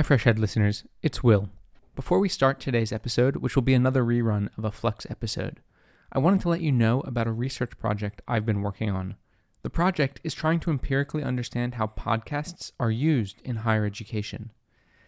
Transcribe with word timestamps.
Hi, 0.00 0.16
Fresh 0.16 0.24
listeners. 0.24 0.84
It's 1.02 1.22
Will. 1.22 1.50
Before 1.94 2.20
we 2.20 2.30
start 2.30 2.58
today's 2.58 2.90
episode, 2.90 3.36
which 3.36 3.54
will 3.54 3.62
be 3.62 3.74
another 3.74 4.02
rerun 4.02 4.48
of 4.56 4.64
a 4.64 4.72
Flux 4.72 5.06
episode, 5.10 5.60
I 6.10 6.18
wanted 6.18 6.40
to 6.40 6.48
let 6.48 6.62
you 6.62 6.72
know 6.72 7.00
about 7.00 7.26
a 7.26 7.32
research 7.32 7.78
project 7.78 8.22
I've 8.26 8.46
been 8.46 8.62
working 8.62 8.88
on. 8.88 9.16
The 9.62 9.68
project 9.68 10.18
is 10.24 10.32
trying 10.32 10.58
to 10.60 10.70
empirically 10.70 11.22
understand 11.22 11.74
how 11.74 11.86
podcasts 11.86 12.72
are 12.80 12.90
used 12.90 13.42
in 13.44 13.56
higher 13.56 13.84
education. 13.84 14.52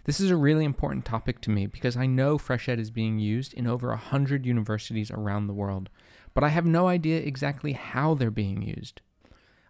This 0.05 0.21
is 0.21 0.31
a 0.31 0.37
really 0.37 0.67
important 0.67 1.07
topic 1.07 1.41
to 1.41 1.51
me 1.51 1.67
because 1.67 1.97
I 1.97 2.05
know 2.05 2.37
Fresh 2.37 2.69
Ed 2.69 2.79
is 2.79 2.91
being 2.91 3.19
used 3.19 3.55
in 3.55 3.67
over 3.67 3.89
100 3.89 4.45
universities 4.45 5.11
around 5.11 5.47
the 5.47 5.55
world, 5.55 5.89
but 6.35 6.45
I 6.45 6.49
have 6.49 6.67
no 6.67 6.89
idea 6.89 7.19
exactly 7.21 7.73
how 7.73 8.13
they're 8.13 8.31
being 8.31 8.61
used. 8.61 9.01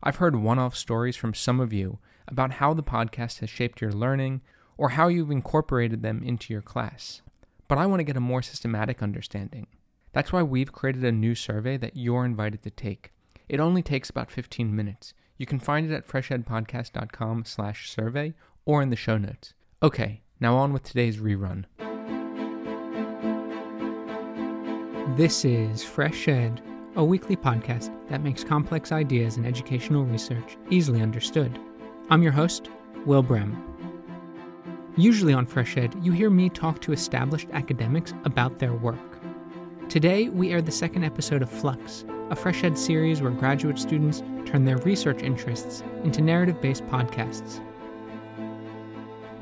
I've 0.03 0.17
heard 0.17 0.35
one 0.35 0.59
off 0.59 0.75
stories 0.75 1.15
from 1.15 1.33
some 1.33 1.61
of 1.61 1.73
you 1.73 2.01
about 2.27 2.55
how 2.55 2.75
the 2.75 2.83
podcast 2.83 3.39
has 3.39 3.51
shaped 3.51 3.81
your 3.81 3.93
learning 3.93 4.41
or 4.83 4.89
how 4.89 5.07
you've 5.07 5.31
incorporated 5.31 6.03
them 6.03 6.21
into 6.25 6.53
your 6.53 6.61
class. 6.61 7.23
But 7.69 7.79
I 7.79 7.87
want 7.87 8.01
to 8.01 8.05
get 8.05 8.17
a 8.17 8.21
more 8.21 8.43
systematic 8.43 9.01
understanding. 9.01 9.69
That's 10.13 10.33
why 10.33 10.43
we've 10.43 10.73
created 10.73 11.05
a 11.05 11.13
new 11.13 11.37
survey 11.37 11.77
that 11.77 11.97
you're 11.97 12.25
invited 12.25 12.65
to 12.65 12.71
take. 12.71 13.13
It 13.49 13.61
only 13.61 13.81
takes 13.81 14.11
about 14.11 14.33
15 14.33 14.75
minutes. 14.75 15.15
You 15.37 15.47
can 15.47 15.61
find 15.61 15.89
it 15.89 15.95
at 15.95 16.09
freshedpodcast.com 16.09 17.45
slash 17.45 17.93
survey 17.93 18.35
or 18.65 18.83
in 18.83 18.91
the 18.91 18.97
show 18.97 19.19
notes. 19.19 19.55
Okay, 19.85 20.23
now 20.41 20.57
on 20.57 20.73
with 20.73 20.83
today's 20.83 21.19
rerun. 21.19 21.67
This 25.17 25.45
is 25.45 25.85
Fresh 25.85 26.27
Ed, 26.27 26.61
a 26.97 27.05
weekly 27.05 27.37
podcast 27.37 27.95
that 28.09 28.25
makes 28.25 28.43
complex 28.43 28.91
ideas 28.91 29.37
in 29.37 29.47
educational 29.47 30.03
research 30.03 30.57
easily 30.71 31.03
understood. 31.03 31.57
I'm 32.11 32.25
your 32.25 32.33
host, 32.33 32.69
Will 33.07 33.23
Brehm. 33.23 33.72
Usually 34.97 35.33
on 35.33 35.47
Fresh 35.47 35.79
Ed, 35.79 35.97
you 36.03 36.13
hear 36.13 36.29
me 36.29 36.51
talk 36.51 36.79
to 36.83 36.93
established 36.93 37.49
academics 37.55 38.13
about 38.27 38.59
their 38.59 38.75
work. 38.75 38.99
Today, 39.89 40.29
we 40.29 40.53
air 40.53 40.61
the 40.61 40.71
second 40.71 41.03
episode 41.03 41.41
of 41.41 41.49
Flux, 41.49 42.05
a 42.29 42.37
Fresh 42.37 42.63
Ed 42.63 42.79
series 42.79 43.23
where 43.23 43.31
graduate 43.31 43.79
students 43.79 44.23
turn 44.45 44.67
their 44.67 44.77
research 44.79 45.23
interests 45.23 45.83
into 46.05 46.21
narrative 46.21 46.61
based 46.61 46.85
podcasts. 46.89 47.65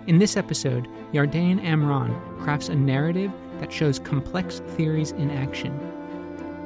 In 0.06 0.20
this 0.20 0.36
episode, 0.36 0.86
Yardain 1.12 1.60
Amron 1.64 2.38
crafts 2.38 2.68
a 2.68 2.76
narrative 2.76 3.32
that 3.58 3.72
shows 3.72 3.98
complex 3.98 4.60
theories 4.76 5.10
in 5.12 5.32
action. 5.32 5.76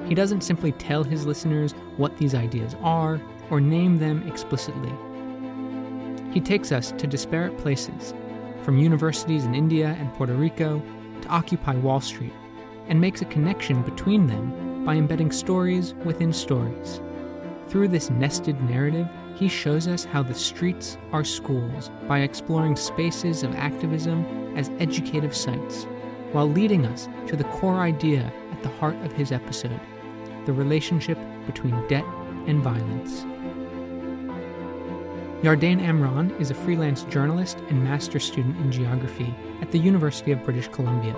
He 0.06 0.14
doesn't 0.14 0.42
simply 0.42 0.72
tell 0.72 1.04
his 1.04 1.24
listeners 1.24 1.72
what 1.96 2.18
these 2.18 2.34
ideas 2.34 2.76
are 2.82 3.18
or 3.48 3.62
name 3.62 3.98
them 3.98 4.28
explicitly. 4.28 4.92
He 6.34 6.40
takes 6.40 6.70
us 6.70 6.92
to 6.92 7.06
disparate 7.06 7.56
places, 7.56 8.12
from 8.64 8.78
universities 8.78 9.44
in 9.44 9.54
India 9.54 9.96
and 10.00 10.12
Puerto 10.14 10.34
Rico 10.34 10.82
to 11.22 11.28
Occupy 11.28 11.76
Wall 11.76 12.00
Street, 12.00 12.32
and 12.88 13.00
makes 13.00 13.22
a 13.22 13.26
connection 13.26 13.82
between 13.82 14.26
them 14.26 14.84
by 14.84 14.96
embedding 14.96 15.30
stories 15.30 15.94
within 16.04 16.32
stories. 16.32 17.00
Through 17.68 17.88
this 17.88 18.10
nested 18.10 18.60
narrative, 18.68 19.08
he 19.36 19.48
shows 19.48 19.88
us 19.88 20.04
how 20.04 20.22
the 20.22 20.34
streets 20.34 20.96
are 21.12 21.24
schools 21.24 21.90
by 22.08 22.20
exploring 22.20 22.76
spaces 22.76 23.42
of 23.42 23.54
activism 23.54 24.24
as 24.56 24.70
educative 24.78 25.34
sites, 25.34 25.84
while 26.32 26.48
leading 26.48 26.86
us 26.86 27.08
to 27.26 27.36
the 27.36 27.44
core 27.44 27.80
idea 27.80 28.32
at 28.52 28.62
the 28.62 28.68
heart 28.68 28.96
of 29.04 29.12
his 29.12 29.32
episode 29.32 29.80
the 30.46 30.52
relationship 30.52 31.18
between 31.46 31.86
debt 31.88 32.04
and 32.46 32.62
violence. 32.62 33.24
Yardain 35.44 35.78
Amron 35.78 36.40
is 36.40 36.50
a 36.50 36.54
freelance 36.54 37.02
journalist 37.02 37.58
and 37.68 37.84
master 37.84 38.18
student 38.18 38.56
in 38.60 38.72
geography 38.72 39.34
at 39.60 39.70
the 39.70 39.78
University 39.78 40.32
of 40.32 40.42
British 40.42 40.68
Columbia. 40.68 41.12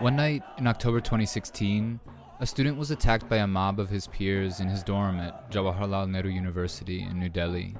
One 0.00 0.16
night 0.16 0.42
in 0.56 0.66
October 0.66 1.02
2016, 1.02 2.00
a 2.40 2.46
student 2.46 2.78
was 2.78 2.90
attacked 2.90 3.28
by 3.28 3.36
a 3.36 3.46
mob 3.46 3.78
of 3.78 3.90
his 3.90 4.06
peers 4.06 4.60
in 4.60 4.68
his 4.68 4.82
dorm 4.82 5.20
at 5.20 5.50
Jawaharlal 5.50 6.08
Nehru 6.08 6.30
University 6.30 7.02
in 7.02 7.20
New 7.20 7.28
Delhi. 7.28 7.76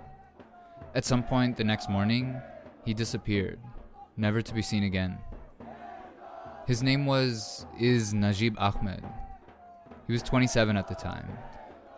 At 0.94 1.04
some 1.04 1.22
point 1.22 1.56
the 1.56 1.64
next 1.64 1.88
morning, 1.88 2.40
he 2.84 2.94
disappeared, 2.94 3.60
never 4.16 4.40
to 4.40 4.54
be 4.54 4.62
seen 4.62 4.84
again. 4.84 5.18
His 6.66 6.82
name 6.82 7.06
was 7.06 7.66
is 7.78 8.14
Najib 8.14 8.56
Ahmed. 8.58 9.04
He 10.06 10.12
was 10.12 10.22
27 10.22 10.76
at 10.76 10.88
the 10.88 10.94
time, 10.94 11.28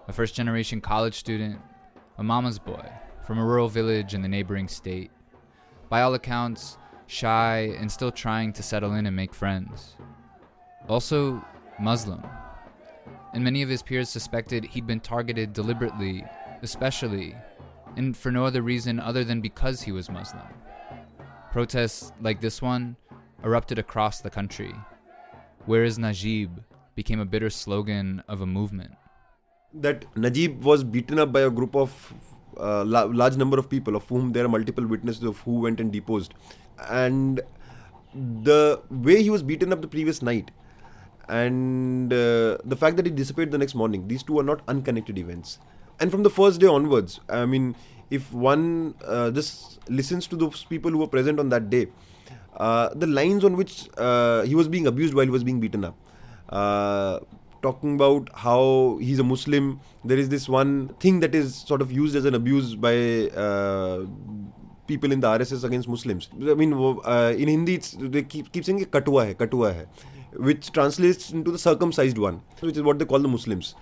a 0.09 0.13
first 0.13 0.35
generation 0.35 0.81
college 0.81 1.15
student, 1.15 1.61
a 2.19 2.23
mama's 2.23 2.59
boy 2.59 2.89
from 3.25 3.39
a 3.39 3.45
rural 3.45 3.69
village 3.69 4.15
in 4.15 4.23
the 4.23 4.29
neighboring 4.29 4.67
state. 4.67 5.11
By 5.89 6.03
all 6.03 6.15
accounts, 6.15 6.77
shy 7.07 7.75
and 7.79 7.91
still 7.91 8.11
trying 8.11 8.53
to 8.55 8.63
settle 8.63 8.95
in 8.95 9.07
and 9.07 9.15
make 9.15 9.35
friends. 9.35 9.97
Also, 10.89 11.45
Muslim. 11.79 12.23
And 13.33 13.45
many 13.45 13.63
of 13.63 13.69
his 13.69 13.83
peers 13.83 14.09
suspected 14.09 14.65
he'd 14.65 14.87
been 14.87 15.01
targeted 15.01 15.53
deliberately, 15.53 16.25
especially, 16.63 17.37
and 17.97 18.17
for 18.17 18.31
no 18.31 18.45
other 18.45 18.63
reason 18.63 19.01
other 19.01 19.25
than 19.25 19.41
because 19.41 19.83
he 19.83 19.93
was 19.93 20.11
Muslim. 20.11 20.47
Protests 21.53 22.13
like 22.21 22.41
this 22.41 22.63
one 22.63 22.97
erupted 23.45 23.79
across 23.79 24.21
the 24.21 24.31
country. 24.31 24.75
Where 25.67 25.85
is 25.85 25.99
Najib 25.99 26.63
became 26.95 27.21
a 27.21 27.25
bitter 27.25 27.51
slogan 27.51 28.23
of 28.29 28.41
a 28.41 28.47
movement. 28.47 28.93
That 29.73 30.05
Najib 30.17 30.65
was 30.65 30.83
beaten 30.85 31.19
up 31.19 31.33
by 31.33 31.43
a 31.43 31.51
group 31.51 31.77
of 31.77 32.15
uh, 32.59 32.85
la- 32.85 33.05
large 33.05 33.37
number 33.37 33.59
of 33.59 33.71
people, 33.71 33.97
of 33.97 34.05
whom 34.09 34.33
there 34.33 34.45
are 34.45 34.49
multiple 34.49 34.87
witnesses 34.87 35.23
of 35.23 35.39
who 35.39 35.61
went 35.61 35.81
and 35.81 35.93
deposed, 35.93 36.35
and 36.89 37.41
the 38.43 38.81
way 38.91 39.23
he 39.23 39.31
was 39.31 39.43
beaten 39.43 39.73
up 39.73 39.81
the 39.81 39.89
previous 39.89 40.21
night, 40.21 40.51
and 41.29 42.13
uh, 42.13 42.59
the 42.65 42.77
fact 42.77 42.97
that 42.97 43.07
he 43.07 43.13
disappeared 43.13 43.53
the 43.53 43.59
next 43.59 43.75
morning. 43.75 44.09
These 44.09 44.25
two 44.25 44.39
are 44.41 44.43
not 44.43 44.63
unconnected 44.67 45.19
events. 45.19 45.59
And 46.01 46.11
from 46.11 46.23
the 46.23 46.31
first 46.31 46.61
day 46.61 46.67
onwards, 46.67 47.21
I 47.29 47.45
mean, 47.45 47.77
if 48.11 48.33
one 48.33 48.95
uh, 49.05 49.31
just 49.31 49.79
listens 49.89 50.27
to 50.29 50.37
those 50.37 50.65
people 50.65 50.91
who 50.91 50.99
were 50.99 51.07
present 51.07 51.39
on 51.39 51.51
that 51.51 51.69
day, 51.69 51.89
uh, 52.57 52.89
the 52.95 53.07
lines 53.07 53.45
on 53.45 53.57
which 53.57 53.89
uh, 53.99 54.43
he 54.43 54.55
was 54.55 54.67
being 54.69 54.87
abused 54.87 55.15
while 55.15 55.25
he 55.25 55.31
was 55.31 55.45
being 55.45 55.61
beaten 55.61 55.85
up, 55.85 55.97
uh, 56.49 57.21
talking 57.63 57.95
about 57.95 58.29
how 58.35 58.99
he's 59.01 59.19
a 59.19 59.25
Muslim. 59.25 59.81
There 60.05 60.19
is 60.19 60.29
this 60.31 60.49
one 60.49 60.89
thing 61.01 61.21
that 61.21 61.35
is 61.35 61.55
sort 61.55 61.83
of 61.83 61.93
used 61.93 62.17
as 62.17 62.25
an 62.25 62.35
abuse 62.35 62.75
by 62.75 63.29
uh, 63.37 64.07
people 64.87 65.13
in 65.13 65.21
the 65.21 65.29
RSS 65.29 65.65
against 65.65 65.87
Muslims. 65.87 66.29
I 66.41 66.55
mean, 66.55 66.73
uh, 66.73 67.35
in 67.37 67.49
Hindi, 67.49 67.79
they 67.99 68.23
keep, 68.23 68.51
keep 68.53 68.65
saying 68.65 68.85
katua 68.87 69.27
hai, 69.27 69.35
katua 69.35 69.75
hai, 69.75 69.87
which 70.37 70.73
translates 70.73 71.31
into 71.31 71.51
the 71.51 71.59
circumcised 71.59 72.19
one, 72.19 72.41
which 72.61 72.77
is 72.77 72.83
what 72.83 72.99
they 72.99 73.05
call 73.05 73.19
the 73.19 73.29
Muslims. 73.29 73.75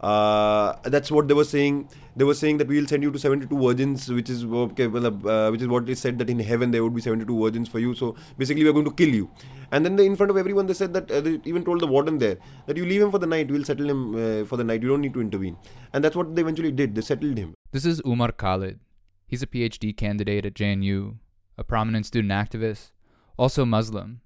Uh, 0.00 0.76
that's 0.84 1.10
what 1.10 1.28
they 1.28 1.34
were 1.34 1.44
saying. 1.44 1.88
They 2.16 2.24
were 2.24 2.34
saying 2.34 2.58
that 2.58 2.68
we 2.68 2.78
will 2.80 2.86
send 2.86 3.02
you 3.02 3.10
to 3.10 3.18
72 3.18 3.58
virgins, 3.58 4.08
which 4.08 4.30
is 4.30 4.44
okay, 4.44 4.86
well, 4.86 5.06
uh, 5.06 5.50
which 5.50 5.62
is 5.62 5.68
what 5.68 5.88
is 5.88 5.98
said 5.98 6.18
that 6.18 6.30
in 6.30 6.38
heaven 6.38 6.70
there 6.70 6.82
would 6.82 6.94
be 6.94 7.00
72 7.00 7.42
virgins 7.42 7.68
for 7.68 7.78
you. 7.78 7.94
So 7.94 8.14
basically, 8.38 8.64
we 8.64 8.70
are 8.70 8.72
going 8.72 8.84
to 8.84 8.92
kill 8.92 9.08
you. 9.08 9.30
And 9.72 9.84
then 9.84 9.96
they, 9.96 10.06
in 10.06 10.16
front 10.16 10.30
of 10.30 10.36
everyone, 10.36 10.66
they 10.66 10.74
said 10.74 10.94
that 10.94 11.10
uh, 11.10 11.20
they 11.20 11.40
even 11.44 11.64
told 11.64 11.80
the 11.80 11.86
warden 11.86 12.18
there 12.18 12.36
that 12.66 12.76
you 12.76 12.84
leave 12.84 13.02
him 13.02 13.10
for 13.10 13.18
the 13.18 13.26
night. 13.26 13.50
We'll 13.50 13.64
settle 13.64 13.88
him 13.88 14.14
uh, 14.14 14.44
for 14.44 14.56
the 14.56 14.64
night. 14.64 14.82
You 14.82 14.88
don't 14.88 15.00
need 15.00 15.14
to 15.14 15.20
intervene. 15.20 15.56
And 15.92 16.04
that's 16.04 16.16
what 16.16 16.34
they 16.34 16.42
eventually 16.42 16.72
did. 16.72 16.94
They 16.94 17.02
settled 17.02 17.36
him. 17.36 17.54
This 17.72 17.84
is 17.84 18.00
Umar 18.06 18.32
Khalid. 18.32 18.80
He's 19.26 19.42
a 19.42 19.46
PhD 19.46 19.96
candidate 19.96 20.46
at 20.46 20.54
JNU, 20.54 21.16
a 21.58 21.64
prominent 21.64 22.06
student 22.06 22.32
activist, 22.32 22.92
also 23.36 23.64
Muslim. 23.64 24.20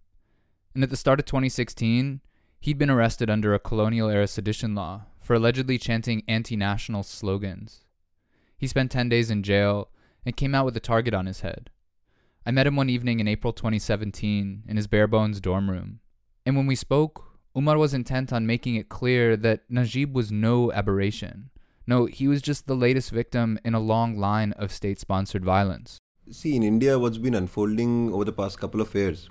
And 0.74 0.84
at 0.84 0.90
the 0.90 0.96
start 0.96 1.20
of 1.20 1.26
2016, 1.26 2.20
he'd 2.60 2.78
been 2.78 2.90
arrested 2.90 3.30
under 3.30 3.54
a 3.54 3.58
colonial 3.58 4.10
era 4.10 4.26
sedition 4.26 4.74
law 4.74 5.06
for 5.18 5.34
allegedly 5.34 5.78
chanting 5.78 6.22
anti 6.28 6.56
national 6.56 7.02
slogans. 7.02 7.84
He 8.56 8.66
spent 8.66 8.90
10 8.90 9.08
days 9.08 9.30
in 9.30 9.42
jail 9.42 9.88
and 10.24 10.36
came 10.36 10.54
out 10.54 10.66
with 10.66 10.76
a 10.76 10.80
target 10.80 11.14
on 11.14 11.26
his 11.26 11.40
head. 11.40 11.70
I 12.44 12.50
met 12.50 12.66
him 12.66 12.76
one 12.76 12.90
evening 12.90 13.18
in 13.18 13.28
April 13.28 13.52
2017 13.52 14.64
in 14.68 14.76
his 14.76 14.86
bare 14.86 15.06
bones 15.06 15.40
dorm 15.40 15.70
room. 15.70 16.00
And 16.44 16.56
when 16.56 16.66
we 16.66 16.74
spoke, 16.74 17.38
Umar 17.56 17.78
was 17.78 17.94
intent 17.94 18.32
on 18.32 18.46
making 18.46 18.74
it 18.74 18.88
clear 18.88 19.36
that 19.38 19.62
Najib 19.70 20.14
was 20.14 20.30
no 20.30 20.70
aberration. 20.72 21.50
No, 21.86 22.04
he 22.04 22.28
was 22.28 22.42
just 22.42 22.66
the 22.66 22.76
latest 22.76 23.10
victim 23.10 23.58
in 23.64 23.74
a 23.74 23.80
long 23.80 24.18
line 24.18 24.52
of 24.52 24.70
state 24.70 25.00
sponsored 25.00 25.44
violence. 25.44 25.98
See, 26.30 26.54
in 26.54 26.62
India, 26.62 26.98
what's 26.98 27.18
been 27.18 27.34
unfolding 27.34 28.12
over 28.12 28.24
the 28.24 28.32
past 28.32 28.60
couple 28.60 28.80
of 28.80 28.94
years, 28.94 29.28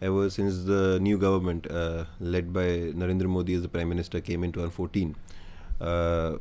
ever 0.00 0.28
since 0.30 0.64
the 0.64 0.98
new 1.00 1.18
government 1.18 1.70
uh, 1.70 2.04
led 2.20 2.52
by 2.52 2.92
Narendra 3.00 3.26
Modi 3.26 3.54
as 3.54 3.62
the 3.62 3.68
Prime 3.68 3.88
Minister 3.88 4.20
came 4.20 4.44
in 4.44 4.52
2014, 4.52 5.16
uh, 5.80 6.36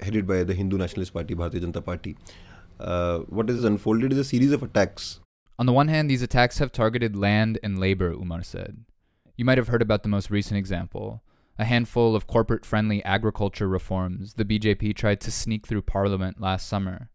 headed 0.00 0.26
by 0.26 0.44
the 0.44 0.54
Hindu 0.54 0.78
Nationalist 0.78 1.12
Party, 1.12 1.34
Bharatiya 1.34 1.60
Janata 1.60 1.84
Party, 1.84 2.16
uh, 2.78 3.18
what 3.20 3.48
has 3.48 3.64
unfolded 3.64 4.12
is 4.12 4.18
a 4.18 4.24
series 4.24 4.52
of 4.52 4.62
attacks 4.62 5.20
On 5.58 5.66
the 5.66 5.72
one 5.72 5.88
hand, 5.88 6.10
these 6.10 6.22
attacks 6.22 6.58
have 6.58 6.70
targeted 6.70 7.16
land 7.16 7.58
and 7.62 7.78
labor, 7.78 8.10
Umar 8.10 8.42
said. 8.42 8.84
You 9.36 9.44
might 9.44 9.58
have 9.58 9.68
heard 9.68 9.82
about 9.82 10.02
the 10.02 10.08
most 10.08 10.30
recent 10.30 10.58
example 10.58 11.22
a 11.58 11.64
handful 11.64 12.14
of 12.14 12.26
corporate 12.26 12.66
friendly 12.66 13.02
agriculture 13.04 13.66
reforms 13.66 14.34
the 14.34 14.44
BJP 14.44 14.94
tried 14.94 15.20
to 15.22 15.30
sneak 15.30 15.66
through 15.66 15.82
parliament 15.82 16.40
last 16.40 16.68
summer. 16.68 17.08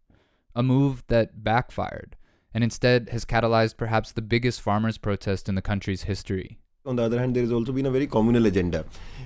A 0.55 0.63
move 0.63 1.03
that 1.07 1.43
backfired 1.43 2.15
and 2.53 2.63
instead 2.63 3.09
has 3.09 3.25
catalyzed 3.25 3.77
perhaps 3.77 4.11
the 4.11 4.21
biggest 4.21 4.61
farmers' 4.61 4.97
protest 4.97 5.47
in 5.47 5.55
the 5.55 5.61
country's 5.61 6.03
history. 6.03 6.57
On 6.83 6.95
the 6.95 7.03
other 7.03 7.19
hand, 7.19 7.35
there 7.35 7.43
has 7.43 7.51
also 7.51 7.71
been 7.71 7.85
a 7.85 7.91
very 7.91 8.07
communal 8.07 8.47
agenda, 8.47 8.83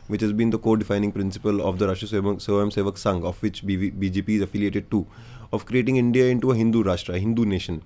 which 0.07 0.19
has 0.19 0.33
been 0.33 0.50
the 0.50 0.60
core 0.60 0.75
defining 0.75 1.13
principle 1.13 1.62
of 1.62 1.80
the 1.80 1.88
Rashtriya 1.88 2.22
Swayam 2.22 2.69
Sevak 2.69 2.95
Sangh, 2.95 3.24
of 3.24 3.42
which 3.42 3.66
BJP 3.66 4.27
is 4.27 4.42
affiliated 4.42 4.92
to, 4.92 5.07
of 5.54 5.66
creating 5.66 5.95
India 5.95 6.25
into 6.25 6.51
a 6.51 6.56
Hindu 6.56 6.83
Rashtra, 6.83 7.16
a 7.16 7.19
Hindu 7.19 7.45
nation, 7.45 7.81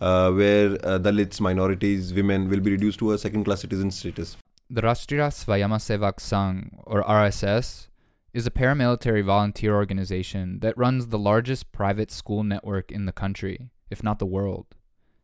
uh, 0.00 0.30
where 0.30 0.72
uh, 0.86 0.98
Dalits, 0.98 1.38
minorities, 1.38 2.14
women 2.14 2.48
will 2.48 2.60
be 2.60 2.70
reduced 2.70 2.98
to 3.00 3.12
a 3.12 3.18
second 3.18 3.44
class 3.44 3.60
citizen 3.60 3.90
status. 3.90 4.38
The 4.70 4.80
Rashtriya 4.80 5.28
Swayamsevak 5.28 6.16
Sangh, 6.16 6.70
or 6.84 7.02
RSS, 7.02 7.88
is 8.32 8.46
a 8.46 8.50
paramilitary 8.50 9.22
volunteer 9.22 9.74
organization 9.74 10.60
that 10.60 10.78
runs 10.78 11.08
the 11.08 11.18
largest 11.18 11.72
private 11.72 12.10
school 12.10 12.42
network 12.42 12.90
in 12.90 13.04
the 13.04 13.12
country, 13.12 13.68
if 13.90 14.02
not 14.02 14.18
the 14.18 14.24
world. 14.24 14.76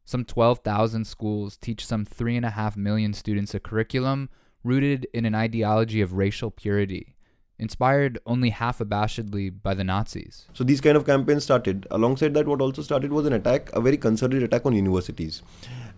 Some 0.07 0.25
12,000 0.25 1.05
schools 1.05 1.57
teach 1.57 1.85
some 1.85 2.07
3.5 2.07 2.77
million 2.77 3.13
students 3.13 3.55
a 3.55 3.61
curriculum 3.61 4.31
rooted 4.63 5.09
in 5.13 5.25
an 5.25 5.35
ideology 5.35 6.01
of 6.01 6.13
racial 6.13 6.53
purity 6.53 7.17
inspired 7.59 8.19
only 8.25 8.51
half 8.51 8.79
abashedly 8.79 9.53
by 9.63 9.75
the 9.75 9.83
Nazis. 9.83 10.47
So 10.53 10.63
these 10.63 10.81
kind 10.81 10.97
of 10.97 11.05
campaigns 11.07 11.43
started. 11.43 11.89
Alongside 11.91 12.35
that, 12.35 12.47
what 12.47 12.61
also 12.61 12.83
started 12.83 13.11
was 13.11 13.27
an 13.27 13.33
attack, 13.33 13.71
a 13.73 13.81
very 13.81 13.97
concerted 13.97 14.45
attack 14.45 14.65
on 14.65 14.75
universities. 14.75 15.43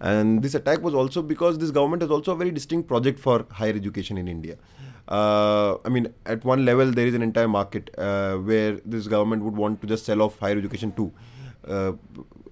And 0.00 0.42
this 0.42 0.54
attack 0.54 0.80
was 0.80 0.94
also 0.94 1.20
because 1.20 1.58
this 1.58 1.70
government 1.70 2.00
has 2.00 2.10
also 2.10 2.32
a 2.32 2.36
very 2.36 2.50
distinct 2.50 2.88
project 2.88 3.18
for 3.18 3.44
higher 3.50 3.74
education 3.74 4.16
in 4.16 4.26
India. 4.26 4.56
Uh, 5.08 5.76
I 5.84 5.90
mean, 5.90 6.14
at 6.24 6.44
one 6.44 6.64
level, 6.64 6.92
there 6.92 7.06
is 7.06 7.14
an 7.14 7.22
entire 7.22 7.48
market 7.48 7.90
uh, 7.98 8.36
where 8.36 8.80
this 8.86 9.06
government 9.06 9.42
would 9.42 9.56
want 9.56 9.82
to 9.82 9.86
just 9.86 10.06
sell 10.06 10.22
off 10.22 10.38
higher 10.38 10.56
education 10.56 10.92
too. 10.92 11.12
Uh, 11.66 11.92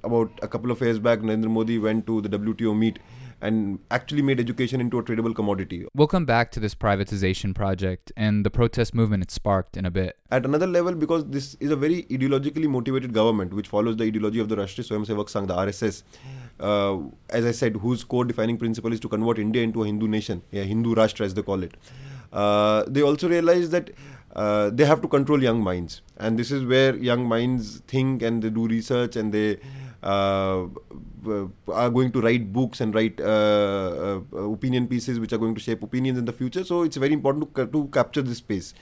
about 0.05 0.31
a 0.43 0.49
couple 0.49 0.71
of 0.71 0.81
years 0.81 0.99
back, 0.99 1.21
Narendra 1.21 1.51
Modi 1.51 1.79
went 1.79 2.07
to 2.07 2.21
the 2.21 2.29
WTO 2.29 2.77
meet 2.77 2.99
and 3.41 3.79
actually 3.91 4.23
made 4.23 4.41
education 4.41 4.81
into 4.81 4.99
a 4.99 5.03
tradable 5.03 5.35
commodity. 5.35 5.87
We'll 5.95 6.07
come 6.07 6.25
back 6.25 6.51
to 6.53 6.61
this 6.61 6.75
privatization 6.75 7.55
project 7.55 8.11
and 8.17 8.47
the 8.47 8.51
protest 8.51 8.95
movement 8.95 9.23
it 9.23 9.31
sparked 9.31 9.77
in 9.77 9.85
a 9.85 9.91
bit. 9.91 10.17
At 10.31 10.47
another 10.47 10.67
level, 10.67 10.95
because 10.95 11.27
this 11.27 11.55
is 11.61 11.71
a 11.71 11.77
very 11.77 12.05
ideologically 12.05 12.69
motivated 12.69 13.13
government 13.13 13.53
which 13.53 13.69
follows 13.69 13.97
the 13.97 14.05
ideology 14.05 14.41
of 14.41 14.49
the 14.49 14.57
Rashtriya 14.57 14.89
Swayamsevak 14.89 15.27
Sangh, 15.27 15.47
the 15.47 15.55
RSS, 15.55 16.03
uh, 16.61 16.99
as 17.31 17.45
I 17.45 17.53
said, 17.53 17.77
whose 17.77 18.05
core 18.05 18.25
defining 18.25 18.57
principle 18.57 18.93
is 18.93 19.01
to 19.01 19.09
convert 19.09 19.39
India 19.39 19.63
into 19.63 19.83
a 19.83 19.87
Hindu 19.87 20.09
nation, 20.09 20.43
a 20.53 20.65
Hindu 20.65 20.95
Rashtra 20.95 21.27
as 21.27 21.35
they 21.35 21.43
call 21.43 21.63
it. 21.63 21.75
Uh, 22.33 22.85
they 22.89 23.03
also 23.03 23.29
realize 23.29 23.71
that 23.71 23.91
uh, 24.35 24.71
they 24.71 24.85
have 24.85 25.01
to 25.03 25.09
control 25.09 25.43
young 25.43 25.63
minds, 25.63 26.03
and 26.17 26.39
this 26.39 26.51
is 26.51 26.65
where 26.65 26.97
young 26.97 27.27
minds 27.27 27.83
think 27.87 28.23
and 28.23 28.43
they 28.43 28.51
do 28.51 28.67
research 28.67 29.17
and 29.17 29.33
they 29.33 29.59
uh, 30.03 30.67
uh, 31.27 31.47
are 31.73 31.91
going 31.91 32.13
to 32.13 32.21
write 32.21 32.53
books 32.53 32.81
and 32.81 32.95
write 32.95 33.21
uh, 33.21 34.21
opinion 34.33 34.87
pieces 34.87 35.19
which 35.19 35.33
are 35.33 35.39
going 35.39 35.55
to 35.55 35.61
shape 35.61 35.83
opinions 35.83 36.19
in 36.19 36.25
the 36.25 36.33
future. 36.33 36.63
So 36.65 36.83
it's 36.83 36.97
very 36.97 37.13
important 37.13 37.55
to, 37.55 37.67
to 37.67 37.89
capture 37.89 38.23
this 38.23 38.39
space 38.39 38.75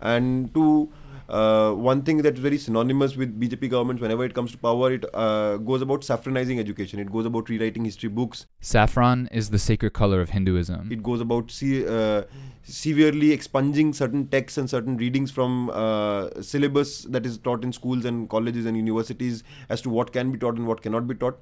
and 0.00 0.52
to 0.54 0.88
uh, 1.30 1.72
one 1.72 2.02
thing 2.02 2.18
that's 2.18 2.38
very 2.40 2.58
synonymous 2.58 3.16
with 3.16 3.38
BJP 3.40 3.70
governments 3.70 4.02
whenever 4.02 4.24
it 4.24 4.34
comes 4.34 4.52
to 4.52 4.58
power, 4.58 4.92
it 4.92 5.04
uh, 5.14 5.56
goes 5.58 5.82
about 5.82 6.00
saffronizing 6.00 6.58
education. 6.58 6.98
It 6.98 7.10
goes 7.10 7.26
about 7.26 7.48
rewriting 7.48 7.84
history 7.84 8.08
books. 8.08 8.46
Saffron 8.60 9.28
is 9.30 9.50
the 9.50 9.58
sacred 9.58 9.92
color 9.92 10.20
of 10.20 10.30
Hinduism. 10.30 10.90
It 10.90 11.02
goes 11.02 11.20
about 11.20 11.50
see, 11.50 11.86
uh, 11.86 12.24
severely 12.62 13.32
expunging 13.32 13.92
certain 13.92 14.26
texts 14.28 14.58
and 14.58 14.68
certain 14.68 14.96
readings 14.96 15.30
from 15.30 15.70
uh, 15.70 16.42
syllabus 16.42 17.02
that 17.04 17.24
is 17.24 17.38
taught 17.38 17.64
in 17.64 17.72
schools 17.72 18.04
and 18.04 18.28
colleges 18.28 18.66
and 18.66 18.76
universities 18.76 19.44
as 19.68 19.80
to 19.82 19.90
what 19.90 20.12
can 20.12 20.32
be 20.32 20.38
taught 20.38 20.56
and 20.56 20.66
what 20.66 20.82
cannot 20.82 21.06
be 21.06 21.14
taught. 21.14 21.38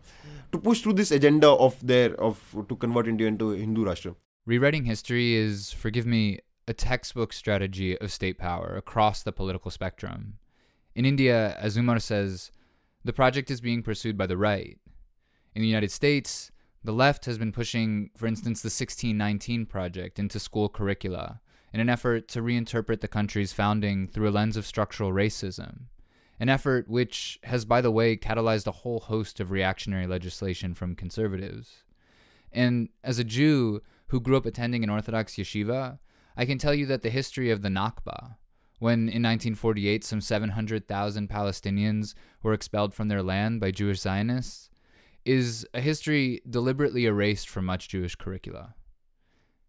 To 0.52 0.58
push 0.58 0.80
through 0.80 0.94
this 0.94 1.10
agenda 1.10 1.48
of 1.48 1.86
their 1.86 2.14
of 2.20 2.56
to 2.68 2.76
convert 2.76 3.06
India 3.06 3.26
into 3.26 3.50
Hindu 3.50 3.84
Rashtra. 3.84 4.14
Rewriting 4.46 4.84
history 4.84 5.34
is, 5.34 5.72
forgive 5.72 6.06
me, 6.06 6.40
a 6.68 6.74
textbook 6.74 7.32
strategy 7.32 7.98
of 7.98 8.12
state 8.12 8.36
power 8.36 8.76
across 8.76 9.22
the 9.22 9.32
political 9.32 9.70
spectrum. 9.70 10.34
In 10.94 11.06
India, 11.06 11.56
as 11.58 11.78
Umar 11.78 11.98
says, 11.98 12.52
the 13.02 13.12
project 13.12 13.50
is 13.50 13.62
being 13.62 13.82
pursued 13.82 14.18
by 14.18 14.26
the 14.26 14.36
right. 14.36 14.78
In 15.54 15.62
the 15.62 15.68
United 15.68 15.90
States, 15.90 16.52
the 16.84 16.92
left 16.92 17.24
has 17.24 17.38
been 17.38 17.52
pushing, 17.52 18.10
for 18.16 18.26
instance, 18.26 18.60
the 18.60 18.66
1619 18.66 19.64
Project 19.64 20.18
into 20.18 20.38
school 20.38 20.68
curricula 20.68 21.40
in 21.72 21.80
an 21.80 21.88
effort 21.88 22.28
to 22.28 22.42
reinterpret 22.42 23.00
the 23.00 23.08
country's 23.08 23.52
founding 23.54 24.06
through 24.06 24.28
a 24.28 24.30
lens 24.30 24.56
of 24.56 24.66
structural 24.66 25.10
racism, 25.10 25.84
an 26.38 26.50
effort 26.50 26.88
which 26.88 27.38
has, 27.44 27.64
by 27.64 27.80
the 27.80 27.90
way, 27.90 28.14
catalyzed 28.14 28.66
a 28.66 28.72
whole 28.72 29.00
host 29.00 29.40
of 29.40 29.50
reactionary 29.50 30.06
legislation 30.06 30.74
from 30.74 30.94
conservatives. 30.94 31.84
And 32.52 32.90
as 33.02 33.18
a 33.18 33.24
Jew 33.24 33.80
who 34.08 34.20
grew 34.20 34.36
up 34.36 34.46
attending 34.46 34.84
an 34.84 34.90
Orthodox 34.90 35.34
yeshiva, 35.36 35.98
I 36.38 36.46
can 36.46 36.56
tell 36.56 36.72
you 36.72 36.86
that 36.86 37.02
the 37.02 37.10
history 37.10 37.50
of 37.50 37.62
the 37.62 37.68
Nakba, 37.68 38.36
when 38.78 39.00
in 39.00 39.24
1948 39.24 40.04
some 40.04 40.20
700,000 40.20 41.28
Palestinians 41.28 42.14
were 42.44 42.52
expelled 42.52 42.94
from 42.94 43.08
their 43.08 43.24
land 43.24 43.60
by 43.60 43.72
Jewish 43.72 43.98
Zionists, 43.98 44.70
is 45.24 45.66
a 45.74 45.80
history 45.80 46.40
deliberately 46.48 47.06
erased 47.06 47.48
from 47.48 47.64
much 47.64 47.88
Jewish 47.88 48.14
curricula. 48.14 48.76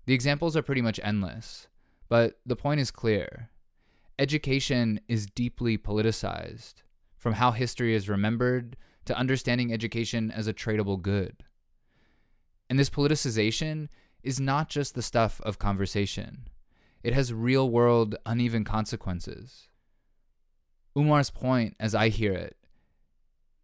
The 0.06 0.14
examples 0.14 0.56
are 0.56 0.62
pretty 0.62 0.84
much 0.84 1.00
endless, 1.04 1.68
but 2.08 2.40
the 2.46 2.56
point 2.56 2.82
is 2.82 2.92
clear. 2.92 3.50
Education 4.20 5.00
is 5.08 5.26
deeply 5.26 5.76
politicized, 5.76 6.76
from 7.18 7.34
how 7.34 7.50
history 7.50 7.96
is 7.96 8.08
remembered 8.08 8.78
to 9.06 9.18
understanding 9.18 9.74
education 9.74 10.30
as 10.30 10.46
a 10.46 10.54
tradable 10.54 11.02
good. 11.02 11.44
And 12.70 12.78
this 12.78 12.92
politicization 12.92 13.88
is 14.22 14.40
not 14.40 14.70
just 14.70 14.94
the 14.94 15.02
stuff 15.02 15.42
of 15.42 15.58
conversation. 15.58 16.46
It 17.04 17.14
has 17.14 17.34
real 17.34 17.70
world, 17.70 18.16
uneven 18.26 18.64
consequences. 18.64 19.68
Umar's 20.96 21.30
point, 21.30 21.76
as 21.80 21.96
I 21.96 22.10
hear 22.10 22.34
it, 22.34 22.58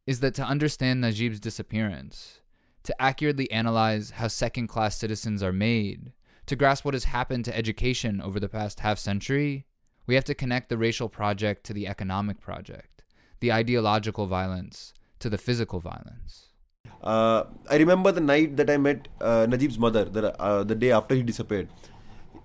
is 0.08 0.20
that 0.22 0.36
to 0.36 0.44
understand 0.44 1.04
Najib's 1.04 1.40
disappearance, 1.40 2.40
to 2.84 3.02
accurately 3.02 3.52
analyze 3.52 4.12
how 4.12 4.28
second 4.28 4.68
class 4.68 4.98
citizens 4.98 5.42
are 5.44 5.52
made, 5.52 6.14
to 6.46 6.56
grasp 6.56 6.86
what 6.86 6.94
has 6.94 7.06
happened 7.06 7.44
to 7.46 7.58
education 7.58 8.22
over 8.22 8.40
the 8.40 8.48
past 8.48 8.82
half 8.82 9.00
century, 9.00 9.66
we 10.08 10.16
have 10.16 10.24
to 10.26 10.36
connect 10.36 10.70
the 10.70 10.78
racial 10.78 11.10
project 11.10 11.66
to 11.66 11.74
the 11.74 11.88
economic 11.88 12.40
project, 12.40 13.04
the 13.40 13.52
ideological 13.52 14.28
violence 14.28 14.94
to 15.20 15.30
the 15.30 15.38
physical 15.38 15.80
violence. 15.80 16.50
Uh, 17.02 17.46
I 17.70 17.78
remember 17.78 18.12
the 18.12 18.22
night 18.22 18.58
that 18.58 18.70
I 18.70 18.78
met 18.78 19.08
uh, 19.20 19.48
Najib's 19.50 19.80
mother, 19.80 20.06
the, 20.06 20.40
uh, 20.40 20.64
the 20.64 20.76
day 20.76 20.92
after 20.92 21.16
he 21.16 21.24
disappeared. 21.24 21.68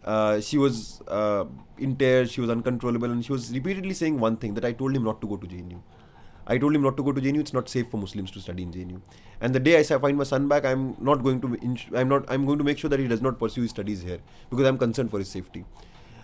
Uh, 0.04 0.40
she 0.40 0.57
was 0.57 1.02
uh, 1.09 1.45
in 1.78 1.97
tears, 1.97 2.33
she 2.33 2.40
was 2.40 2.50
uncontrollable, 2.50 3.11
and 3.11 3.25
she 3.25 3.33
was 3.33 3.52
repeatedly 3.52 3.92
saying 3.95 4.19
one 4.19 4.37
thing 4.37 4.54
that 4.54 4.64
I 4.64 4.73
told 4.73 4.97
him 4.97 5.04
not 5.04 5.21
to 5.21 5.26
go 5.26 5.37
to 5.37 5.47
JNU. 5.47 5.80
I 6.47 6.59
told 6.59 6.75
him 6.75 6.83
not 6.83 6.97
to 6.97 7.02
go 7.02 7.12
to 7.12 7.21
JNU. 7.21 7.40
It's 7.40 7.52
not 7.52 7.69
safe 7.69 7.90
for 7.90 7.99
Muslims 7.99 8.30
to 8.33 8.40
study 8.40 8.62
in 8.62 8.73
JNU. 8.73 9.00
And 9.40 9.54
the 9.54 9.61
day 9.61 9.78
I 9.78 9.83
find 9.83 10.16
my 10.16 10.25
son 10.25 10.49
back, 10.49 10.64
I'm 10.64 10.97
not 10.99 11.23
going 11.23 11.40
to. 11.42 11.76
I'm 11.95 12.09
not. 12.09 12.25
I'm 12.28 12.47
going 12.47 12.59
to 12.59 12.64
make 12.64 12.78
sure 12.78 12.90
that 12.90 12.99
he 12.99 13.07
does 13.07 13.23
not 13.23 13.38
pursue 13.38 13.62
his 13.62 13.71
studies 13.71 14.02
here 14.02 14.19
because 14.49 14.66
I'm 14.66 14.78
concerned 14.78 15.11
for 15.11 15.19
his 15.19 15.28
safety. 15.28 15.64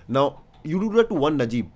Now 0.08 0.42
you 0.64 0.80
do 0.80 0.90
that 0.96 1.10
to 1.10 1.14
one 1.14 1.36
Najib, 1.36 1.70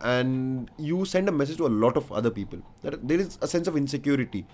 and 0.00 0.70
you 0.76 1.04
send 1.04 1.28
a 1.28 1.32
message 1.32 1.56
to 1.56 1.66
a 1.66 1.74
lot 1.84 1.96
of 1.96 2.12
other 2.12 2.30
people 2.30 2.60
that 2.82 3.08
there 3.08 3.18
is 3.18 3.38
a 3.40 3.48
sense 3.48 3.66
of 3.66 3.76
insecurity 3.76 4.46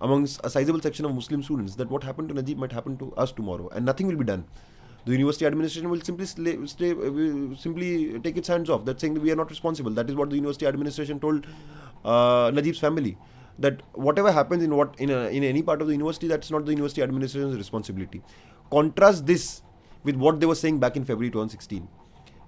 amongst 0.00 0.40
a 0.44 0.50
sizable 0.50 0.80
section 0.80 1.04
of 1.04 1.14
Muslim 1.14 1.42
students 1.42 1.76
that 1.76 1.90
what 1.90 2.04
happened 2.04 2.28
to 2.28 2.34
Najib 2.34 2.58
might 2.58 2.72
happen 2.72 2.96
to 2.98 3.12
us 3.14 3.32
tomorrow, 3.32 3.68
and 3.70 3.84
nothing 3.84 4.06
will 4.06 4.16
be 4.16 4.24
done 4.24 4.44
the 5.04 5.12
university 5.12 5.46
administration 5.46 5.90
will 5.90 6.00
simply 6.00 6.26
stay, 6.26 6.92
will 6.92 7.56
simply 7.56 8.18
take 8.20 8.36
its 8.36 8.48
hands 8.48 8.70
off. 8.70 8.84
That's 8.84 9.00
saying 9.00 9.14
that 9.14 9.20
we 9.20 9.32
are 9.32 9.36
not 9.36 9.50
responsible. 9.50 9.90
That 9.90 10.08
is 10.08 10.14
what 10.14 10.30
the 10.30 10.36
university 10.36 10.66
administration 10.66 11.18
told 11.18 11.46
uh, 12.04 12.50
Najib's 12.50 12.78
family. 12.78 13.16
That 13.58 13.82
whatever 13.94 14.32
happens 14.32 14.62
in 14.62 14.74
what 14.76 14.94
in 14.98 15.10
a, 15.10 15.28
in 15.28 15.44
any 15.44 15.62
part 15.62 15.82
of 15.82 15.88
the 15.88 15.92
university, 15.92 16.26
that's 16.28 16.50
not 16.50 16.64
the 16.64 16.72
university 16.72 17.02
administration's 17.02 17.56
responsibility. 17.56 18.22
Contrast 18.70 19.26
this 19.26 19.62
with 20.04 20.16
what 20.16 20.40
they 20.40 20.46
were 20.46 20.54
saying 20.54 20.78
back 20.78 20.96
in 20.96 21.04
February 21.04 21.30
2016. 21.30 21.88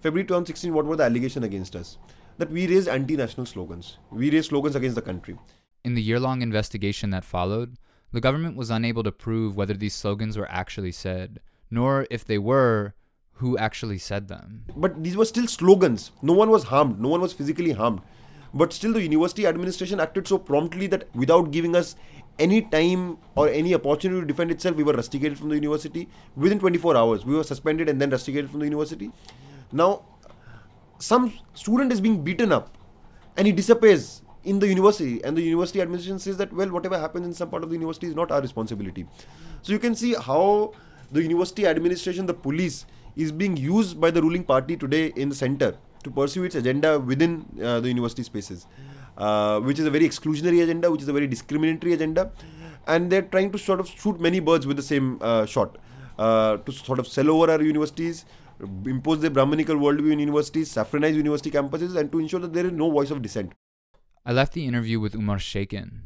February 0.01 0.25
2016, 0.25 0.73
what 0.73 0.85
were 0.87 0.97
the 0.97 1.05
allegations 1.05 1.45
against 1.45 1.77
us? 1.77 1.99
That 2.39 2.51
we 2.51 2.67
raised 2.67 2.89
anti-national 2.89 3.47
slogans. 3.47 3.99
We 4.11 4.31
raised 4.31 4.49
slogans 4.51 4.77
against 4.77 4.97
the 4.97 5.03
country. 5.03 5.39
In 5.85 5.95
the 5.95 6.03
year-long 6.03 6.43
investigation 6.43 7.11
that 7.11 7.25
followed, 7.25 7.77
the 8.13 8.21
government 8.21 8.57
was 8.57 8.71
unable 8.71 9.03
to 9.03 9.13
prove 9.13 9.57
whether 9.57 9.75
these 9.75 9.95
slogans 9.95 10.37
were 10.37 10.51
actually 10.51 10.93
said 10.93 11.41
nor 11.75 12.07
if 12.11 12.25
they 12.25 12.39
were, 12.39 12.95
who 13.39 13.59
actually 13.59 13.99
said 13.99 14.29
them. 14.29 14.65
But 14.77 15.03
these 15.03 15.17
were 15.17 15.25
still 15.25 15.47
slogans. 15.47 16.13
No 16.23 16.33
one 16.33 16.51
was 16.51 16.65
harmed, 16.65 17.01
no 17.01 17.09
one 17.09 17.21
was 17.21 17.33
physically 17.33 17.73
harmed. 17.73 18.01
But 18.55 18.73
still, 18.73 18.93
the 18.93 19.03
university 19.03 19.47
administration 19.49 19.99
acted 19.99 20.29
so 20.29 20.39
promptly 20.39 20.87
that 20.87 21.09
without 21.15 21.51
giving 21.51 21.75
us 21.75 21.97
any 22.39 22.63
time 22.63 23.19
or 23.35 23.49
any 23.49 23.75
opportunity 23.75 24.21
to 24.21 24.27
defend 24.27 24.53
itself, 24.53 24.77
we 24.77 24.85
were 24.85 24.93
rusticated 24.93 25.37
from 25.37 25.49
the 25.49 25.57
university 25.57 26.09
within 26.37 26.61
24 26.61 26.97
hours. 26.97 27.25
We 27.25 27.35
were 27.35 27.43
suspended 27.43 27.89
and 27.89 28.01
then 28.01 28.11
rusticated 28.11 28.51
from 28.51 28.61
the 28.61 28.67
university. 28.67 29.11
Now, 29.73 30.05
some 31.01 31.33
student 31.55 31.93
is 31.93 32.01
being 32.01 32.23
beaten 32.23 32.53
up 32.53 32.79
and 33.37 33.49
he 33.49 33.53
disappears 33.53 34.23
in 34.45 34.59
the 34.61 34.69
university, 34.69 35.25
and 35.25 35.37
the 35.37 35.43
university 35.43 35.81
administration 35.81 36.19
says 36.19 36.37
that, 36.37 36.53
well, 36.53 36.71
whatever 36.71 36.99
happens 36.99 37.27
in 37.27 37.33
some 37.33 37.49
part 37.51 37.65
of 37.65 37.71
the 37.71 37.77
university 37.77 38.07
is 38.07 38.15
not 38.15 38.31
our 38.31 38.43
responsibility. 38.43 39.07
So, 39.63 39.73
you 39.73 39.79
can 39.79 39.95
see 39.95 40.15
how 40.15 40.75
the 41.13 41.23
university 41.23 41.67
administration, 41.67 42.27
the 42.27 42.35
police, 42.35 42.87
is 43.17 43.31
being 43.31 43.57
used 43.57 44.01
by 44.01 44.11
the 44.11 44.21
ruling 44.21 44.45
party 44.45 44.77
today 44.77 45.13
in 45.17 45.29
the 45.29 45.35
center 45.35 45.77
to 46.03 46.11
pursue 46.11 46.45
its 46.45 46.55
agenda 46.55 46.99
within 46.99 47.47
uh, 47.63 47.81
the 47.81 47.89
university 47.89 48.23
spaces 48.23 48.67
uh, 49.17 49.61
which 49.61 49.79
is 49.79 49.87
a 49.87 49.91
very 49.91 50.07
exclusionary 50.07 50.63
agenda, 50.63 50.91
which 50.91 51.03
is 51.03 51.09
a 51.09 51.13
very 51.13 51.27
discriminatory 51.27 51.93
agenda, 51.93 52.31
and 52.87 53.11
they're 53.11 53.23
trying 53.23 53.51
to 53.53 53.59
sort 53.59 53.81
of 53.81 53.89
shoot 53.89 54.21
many 54.21 54.41
birds 54.41 54.67
with 54.67 54.77
the 54.77 54.83
same 54.83 55.19
uh, 55.21 55.47
shot 55.47 55.79
uh, 56.19 56.57
to 56.59 56.73
sort 56.73 56.99
of 56.99 57.07
sell 57.07 57.31
over 57.31 57.51
our 57.51 57.63
universities, 57.63 58.25
impose 58.85 59.21
their 59.21 59.31
Brahmanical 59.31 59.77
worldview 59.77 60.13
in 60.13 60.19
universities, 60.19 60.71
saffronize 60.71 61.17
university 61.17 61.51
campuses, 61.51 61.97
and 61.97 62.11
to 62.13 62.19
ensure 62.19 62.41
that 62.41 62.53
there 62.53 62.67
is 62.67 62.73
no 62.73 62.91
voice 62.91 63.11
of 63.11 63.23
dissent. 63.23 63.53
I 64.27 64.33
left 64.33 64.55
the 64.55 64.67
interview 64.67 65.01
with 65.01 65.15
Umar 65.15 65.39
shaken. 65.39 66.03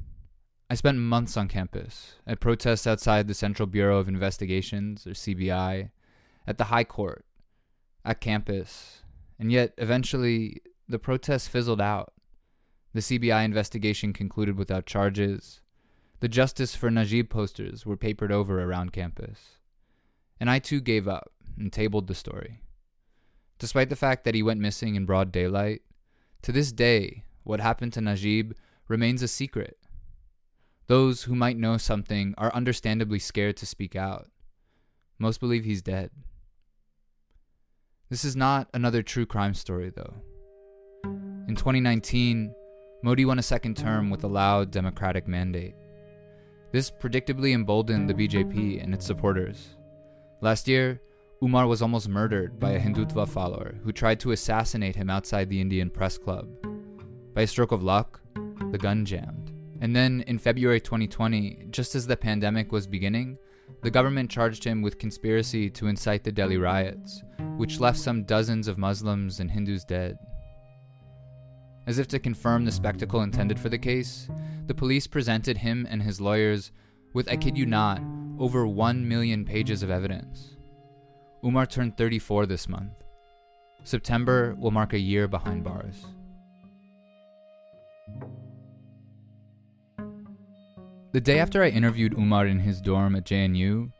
I 0.70 0.74
spent 0.74 0.98
months 0.98 1.36
on 1.36 1.48
campus, 1.48 2.16
at 2.26 2.40
protests 2.40 2.86
outside 2.86 3.26
the 3.26 3.34
Central 3.34 3.66
Bureau 3.66 3.98
of 3.98 4.08
Investigations, 4.08 5.06
or 5.06 5.12
CBI, 5.12 5.90
at 6.46 6.58
the 6.58 6.64
High 6.64 6.84
Court, 6.84 7.24
at 8.04 8.20
campus, 8.20 9.02
and 9.38 9.50
yet 9.50 9.72
eventually 9.78 10.60
the 10.86 10.98
protests 10.98 11.48
fizzled 11.48 11.80
out. 11.80 12.12
The 12.92 13.00
CBI 13.00 13.44
investigation 13.44 14.12
concluded 14.12 14.58
without 14.58 14.84
charges. 14.84 15.60
The 16.20 16.28
Justice 16.28 16.74
for 16.74 16.90
Najib 16.90 17.30
posters 17.30 17.86
were 17.86 17.96
papered 17.96 18.32
over 18.32 18.62
around 18.62 18.92
campus. 18.92 19.58
And 20.40 20.50
I 20.50 20.58
too 20.58 20.80
gave 20.80 21.08
up 21.08 21.32
and 21.56 21.72
tabled 21.72 22.08
the 22.08 22.14
story. 22.14 22.62
Despite 23.58 23.88
the 23.88 23.96
fact 23.96 24.24
that 24.24 24.34
he 24.34 24.42
went 24.42 24.60
missing 24.60 24.94
in 24.94 25.06
broad 25.06 25.32
daylight, 25.32 25.82
to 26.42 26.52
this 26.52 26.72
day, 26.72 27.24
what 27.42 27.60
happened 27.60 27.92
to 27.94 28.00
Najib 28.00 28.52
remains 28.86 29.22
a 29.22 29.28
secret. 29.28 29.78
Those 30.88 31.24
who 31.24 31.34
might 31.34 31.58
know 31.58 31.76
something 31.76 32.34
are 32.38 32.52
understandably 32.54 33.18
scared 33.18 33.58
to 33.58 33.66
speak 33.66 33.94
out. 33.94 34.28
Most 35.18 35.38
believe 35.38 35.64
he's 35.64 35.82
dead. 35.82 36.10
This 38.08 38.24
is 38.24 38.34
not 38.34 38.68
another 38.72 39.02
true 39.02 39.26
crime 39.26 39.52
story, 39.52 39.92
though. 39.94 40.14
In 41.46 41.56
2019, 41.56 42.54
Modi 43.02 43.26
won 43.26 43.38
a 43.38 43.42
second 43.42 43.76
term 43.76 44.08
with 44.08 44.24
a 44.24 44.28
loud 44.28 44.70
democratic 44.70 45.28
mandate. 45.28 45.74
This 46.72 46.90
predictably 46.90 47.52
emboldened 47.52 48.08
the 48.08 48.14
BJP 48.14 48.82
and 48.82 48.94
its 48.94 49.04
supporters. 49.04 49.76
Last 50.40 50.68
year, 50.68 51.02
Umar 51.42 51.66
was 51.66 51.82
almost 51.82 52.08
murdered 52.08 52.58
by 52.58 52.70
a 52.70 52.80
Hindutva 52.80 53.28
follower 53.28 53.74
who 53.84 53.92
tried 53.92 54.20
to 54.20 54.32
assassinate 54.32 54.96
him 54.96 55.10
outside 55.10 55.50
the 55.50 55.60
Indian 55.60 55.90
Press 55.90 56.16
Club. 56.16 56.48
By 57.34 57.42
a 57.42 57.46
stroke 57.46 57.72
of 57.72 57.82
luck, 57.82 58.20
the 58.70 58.78
gun 58.78 59.04
jammed. 59.04 59.47
And 59.80 59.94
then 59.94 60.24
in 60.26 60.38
February 60.38 60.80
2020, 60.80 61.66
just 61.70 61.94
as 61.94 62.06
the 62.06 62.16
pandemic 62.16 62.72
was 62.72 62.86
beginning, 62.86 63.38
the 63.82 63.90
government 63.90 64.30
charged 64.30 64.64
him 64.64 64.82
with 64.82 64.98
conspiracy 64.98 65.70
to 65.70 65.86
incite 65.86 66.24
the 66.24 66.32
Delhi 66.32 66.56
riots, 66.56 67.22
which 67.56 67.80
left 67.80 67.98
some 67.98 68.24
dozens 68.24 68.66
of 68.66 68.78
Muslims 68.78 69.40
and 69.40 69.50
Hindus 69.50 69.84
dead. 69.84 70.18
As 71.86 71.98
if 71.98 72.08
to 72.08 72.18
confirm 72.18 72.64
the 72.64 72.72
spectacle 72.72 73.22
intended 73.22 73.58
for 73.58 73.68
the 73.68 73.78
case, 73.78 74.28
the 74.66 74.74
police 74.74 75.06
presented 75.06 75.58
him 75.58 75.86
and 75.88 76.02
his 76.02 76.20
lawyers 76.20 76.72
with, 77.14 77.30
I 77.30 77.36
kid 77.36 77.56
you 77.56 77.66
not, 77.66 78.02
over 78.38 78.66
1 78.66 79.08
million 79.08 79.44
pages 79.44 79.82
of 79.82 79.90
evidence. 79.90 80.56
Umar 81.44 81.66
turned 81.66 81.96
34 81.96 82.46
this 82.46 82.68
month. 82.68 82.92
September 83.84 84.54
will 84.58 84.70
mark 84.70 84.92
a 84.92 84.98
year 84.98 85.28
behind 85.28 85.64
bars. 85.64 86.04
The 91.12 91.20
day 91.20 91.38
after 91.38 91.62
I 91.62 91.68
interviewed 91.68 92.14
Umar 92.14 92.46
in 92.46 92.60
his 92.60 92.80
dorm 92.80 93.16
at 93.16 93.24
JNU, 93.24 93.90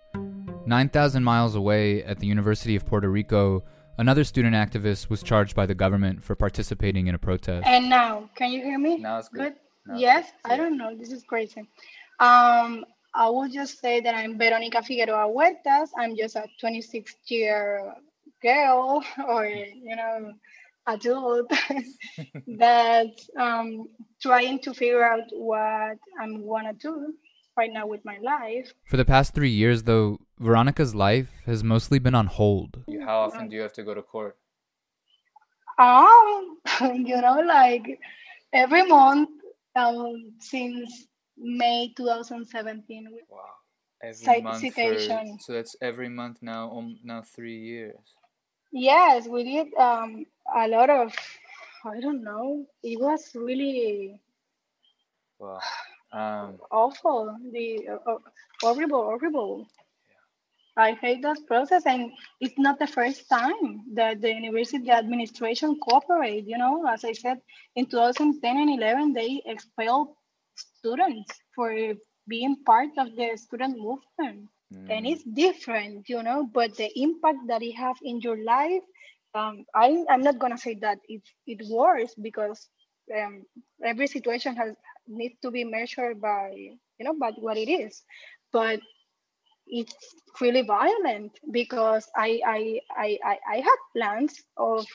9,000 0.67 1.25
miles 1.25 1.55
away 1.55 2.05
at 2.05 2.19
the 2.19 2.27
University 2.27 2.77
of 2.77 2.85
Puerto 2.87 3.09
Rico, 3.09 3.65
Another 3.99 4.23
student 4.23 4.55
activist 4.55 5.11
was 5.11 5.25
charged 5.25 5.57
by 5.57 5.67
the 5.67 5.75
government 5.75 6.23
for 6.23 6.37
participating 6.37 7.09
in 7.09 7.17
a 7.17 7.19
protest. 7.19 7.67
And 7.67 7.91
now, 7.91 8.31
can 8.37 8.53
you 8.53 8.63
hear 8.63 8.79
me? 8.79 8.97
Now 8.97 9.19
it's 9.19 9.29
good. 9.29 9.55
good? 9.87 9.99
yes, 9.99 10.31
I 10.45 10.57
don't 10.57 10.79
know. 10.79 10.95
This 10.97 11.11
is 11.11 11.25
crazy. 11.25 11.63
Um, 12.21 12.85
I 13.13 13.29
will 13.29 13.49
just 13.49 13.81
say 13.81 14.01
that 14.01 14.15
I'm 14.15 14.39
Veronica 14.39 14.85
Figueroa 14.85 15.27
Huertas. 15.27 15.91
I'm 15.99 16.17
just 16.17 16.37
a 16.37 16.47
26 16.61 17.13
year 17.27 17.93
girl 18.41 19.03
or, 19.27 19.47
you 19.47 19.97
know, 19.97 20.33
adult 20.89 21.51
that's 22.47 23.31
um, 23.39 23.89
trying 24.21 24.59
to 24.61 24.75
figure 24.75 25.05
out 25.05 25.25
what 25.33 25.99
I'm 26.21 26.47
going 26.47 26.67
to 26.67 26.73
do 26.73 27.15
right 27.57 27.73
now 27.73 27.87
with 27.87 28.05
my 28.05 28.19
life. 28.23 28.73
For 28.87 28.97
the 28.97 29.05
past 29.05 29.35
three 29.35 29.51
years, 29.51 29.83
though, 29.85 30.19
Veronica's 30.39 30.95
life 30.95 31.31
has 31.47 31.63
mostly 31.63 31.99
been 31.99 32.15
on 32.15 32.27
hold. 32.27 32.85
How 33.05 33.21
often 33.21 33.49
do 33.49 33.57
you 33.57 33.63
have 33.63 33.73
to 33.75 33.83
go 33.83 33.95
to 33.95 34.03
court? 34.03 34.37
Um, 35.79 36.59
you 36.81 37.21
know, 37.21 37.43
like 37.47 38.01
every 38.53 38.85
month 38.85 39.31
um, 39.77 40.33
since 40.41 41.07
May 41.37 41.93
2017. 41.97 43.09
Wow. 43.29 43.39
Every 44.03 44.43
month 44.43 44.61
citation. 44.61 45.39
For, 45.39 45.43
so 45.45 45.53
that's 45.53 45.77
every 45.83 46.09
month 46.09 46.39
now, 46.41 46.71
um, 46.71 46.99
now 47.03 47.23
three 47.23 47.59
years. 47.59 47.99
Yes, 48.71 49.27
we 49.27 49.45
did 49.45 49.75
um, 49.75 50.27
a 50.55 50.69
lot 50.69 50.91
of, 50.91 51.13
I 51.85 52.01
don't 52.01 52.23
know, 52.23 52.67
it 52.83 53.01
was 53.01 53.31
really 53.35 54.21
wow. 55.39 55.61
Um, 56.11 56.59
awful, 56.71 57.37
the 57.53 57.87
uh, 57.87 58.11
uh, 58.11 58.19
horrible, 58.63 59.03
horrible. 59.03 59.67
Yeah. 60.09 60.85
I 60.85 60.93
hate 60.93 61.23
that 61.23 61.37
process, 61.47 61.85
and 61.85 62.13
it's 62.41 62.59
not 62.59 62.79
the 62.79 62.87
first 62.87 63.29
time 63.29 63.83
that 63.93 64.23
the 64.23 64.33
university 64.33 64.91
administration 64.91 65.79
cooperate. 65.81 66.47
You 66.47 66.57
know, 66.57 66.87
as 66.89 67.05
I 67.05 67.13
said, 67.13 67.41
in 67.77 67.87
2010 67.87 68.57
and 68.57 68.81
11, 68.81 69.13
they 69.13 69.43
expelled 69.45 70.15
students 70.55 71.33
for 71.55 71.75
being 72.27 72.57
part 72.65 72.91
of 72.99 73.15
the 73.15 73.37
student 73.37 73.77
movement, 73.77 74.49
mm. 74.73 74.87
and 74.89 75.07
it's 75.07 75.25
different, 75.25 76.09
you 76.09 76.23
know. 76.23 76.49
But 76.51 76.75
the 76.77 76.91
impact 76.97 77.49
that 77.49 77.63
it 77.63 77.75
have 77.75 77.97
in 78.03 78.21
your 78.21 78.43
life, 78.43 78.83
um, 79.35 79.65
I 79.75 80.05
I'm 80.11 80.23
not 80.23 80.39
gonna 80.39 80.59
say 80.59 80.75
that 80.83 80.99
it 81.09 81.23
it's 81.47 81.71
worse 81.71 82.15
because 82.21 82.69
um, 83.17 83.45
every 83.85 84.07
situation 84.07 84.57
has 84.57 84.75
needs 85.07 85.37
to 85.43 85.51
be 85.51 85.65
measured 85.65 86.21
by 86.21 86.51
you 86.55 87.05
know 87.05 87.15
by 87.19 87.33
what 87.39 87.57
it 87.57 87.71
is 87.71 88.03
but 88.53 88.81
it's 89.67 89.95
really 90.41 90.63
violent 90.63 91.33
because 91.53 92.09
I, 92.17 92.41
I 92.47 92.81
I 92.97 93.19
I 93.25 93.39
I 93.53 93.57
had 93.57 93.77
plans 93.97 94.43
of 94.57 94.87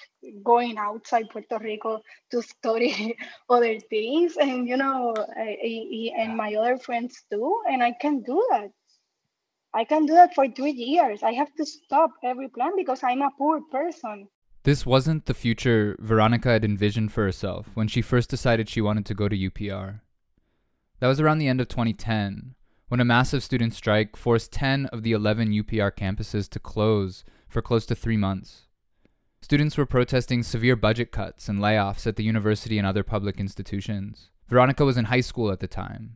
going 0.43 0.77
outside 0.77 1.29
Puerto 1.29 1.59
Rico 1.59 2.01
to 2.31 2.41
study 2.41 3.15
other 3.49 3.79
things, 3.79 4.37
and 4.37 4.67
you 4.67 4.77
know, 4.77 5.13
I, 5.37 5.57
I, 5.63 6.11
and 6.21 6.35
my 6.37 6.55
other 6.55 6.77
friends 6.77 7.23
too, 7.31 7.61
and 7.69 7.83
I 7.83 7.93
can 7.99 8.21
do 8.23 8.45
that. 8.51 8.69
I 9.75 9.83
can't 9.83 10.07
do 10.07 10.13
that 10.13 10.35
for 10.35 10.47
three 10.47 10.71
years. 10.71 11.23
I 11.23 11.33
have 11.33 11.53
to 11.55 11.65
stop 11.65 12.11
every 12.23 12.47
plan 12.47 12.73
because 12.77 13.01
I'm 13.03 13.21
a 13.21 13.31
poor 13.37 13.61
person. 13.71 14.27
This 14.63 14.85
wasn't 14.85 15.25
the 15.25 15.33
future 15.33 15.97
Veronica 15.99 16.49
had 16.49 16.63
envisioned 16.63 17.11
for 17.11 17.23
herself 17.23 17.67
when 17.73 17.87
she 17.87 18.01
first 18.01 18.29
decided 18.29 18.69
she 18.69 18.81
wanted 18.81 19.05
to 19.07 19.13
go 19.13 19.27
to 19.27 19.35
UPR. 19.35 20.01
That 20.99 21.07
was 21.07 21.19
around 21.19 21.39
the 21.39 21.47
end 21.47 21.59
of 21.59 21.67
2010, 21.67 22.55
when 22.87 22.99
a 22.99 23.05
massive 23.05 23.43
student 23.43 23.73
strike 23.73 24.15
forced 24.15 24.53
10 24.53 24.85
of 24.87 25.03
the 25.03 25.11
11 25.11 25.49
UPR 25.49 25.91
campuses 25.91 26.47
to 26.49 26.59
close 26.59 27.25
for 27.49 27.61
close 27.61 27.85
to 27.87 27.95
three 27.95 28.15
months. 28.15 28.67
Students 29.41 29.75
were 29.75 29.85
protesting 29.85 30.43
severe 30.43 30.77
budget 30.77 31.11
cuts 31.11 31.49
and 31.49 31.59
layoffs 31.59 32.07
at 32.07 32.15
the 32.15 32.23
university 32.23 32.77
and 32.77 32.87
other 32.87 33.03
public 33.03 33.39
institutions. 33.39 34.29
Veronica 34.47 34.85
was 34.85 34.95
in 34.95 35.05
high 35.05 35.21
school 35.21 35.51
at 35.51 35.59
the 35.59 35.67
time. 35.67 36.15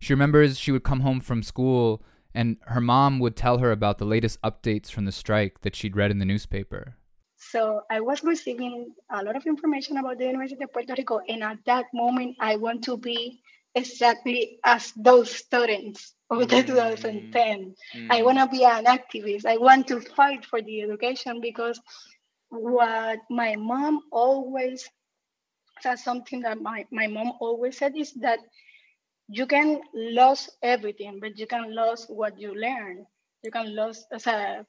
She 0.00 0.12
remembers 0.12 0.58
she 0.58 0.72
would 0.72 0.82
come 0.82 1.00
home 1.00 1.20
from 1.20 1.44
school 1.44 2.02
and 2.34 2.56
her 2.66 2.80
mom 2.80 3.20
would 3.20 3.36
tell 3.36 3.58
her 3.58 3.70
about 3.70 3.98
the 3.98 4.04
latest 4.04 4.40
updates 4.42 4.90
from 4.90 5.04
the 5.04 5.12
strike 5.12 5.60
that 5.60 5.76
she'd 5.76 5.96
read 5.96 6.10
in 6.10 6.18
the 6.18 6.24
newspaper. 6.24 6.96
So 7.36 7.82
I 7.90 8.00
was 8.00 8.24
receiving 8.24 8.94
a 9.10 9.22
lot 9.22 9.36
of 9.36 9.46
information 9.46 9.98
about 9.98 10.18
the 10.18 10.24
University 10.24 10.64
of 10.64 10.72
Puerto 10.72 10.94
Rico, 10.96 11.20
and 11.28 11.42
at 11.42 11.58
that 11.66 11.86
moment, 11.92 12.36
I 12.40 12.56
want 12.56 12.84
to 12.84 12.96
be 12.96 13.40
exactly 13.74 14.58
as 14.64 14.92
those 14.96 15.30
students 15.30 16.14
of 16.30 16.48
the 16.48 16.56
mm. 16.56 16.66
2010. 16.66 17.74
Mm. 17.94 18.06
I 18.10 18.22
want 18.22 18.38
to 18.38 18.48
be 18.48 18.64
an 18.64 18.84
activist. 18.86 19.44
I 19.46 19.56
want 19.58 19.88
to 19.88 20.00
fight 20.00 20.44
for 20.44 20.62
the 20.62 20.82
education 20.82 21.40
because 21.40 21.80
what 22.48 23.18
my 23.30 23.56
mom 23.56 24.00
always 24.10 24.88
said 25.80 25.98
something 25.98 26.42
that 26.42 26.60
my, 26.60 26.86
my 26.90 27.06
mom 27.08 27.32
always 27.40 27.76
said 27.76 27.96
is 27.96 28.12
that 28.14 28.38
you 29.28 29.46
can 29.46 29.80
lose 29.94 30.50
everything, 30.62 31.18
but 31.20 31.38
you 31.38 31.46
can 31.46 31.74
lose 31.74 32.06
what 32.08 32.38
you 32.38 32.54
learn. 32.54 33.06
You 33.42 33.50
can 33.50 33.74
lose 33.74 34.04
as 34.12 34.26
a 34.26 34.66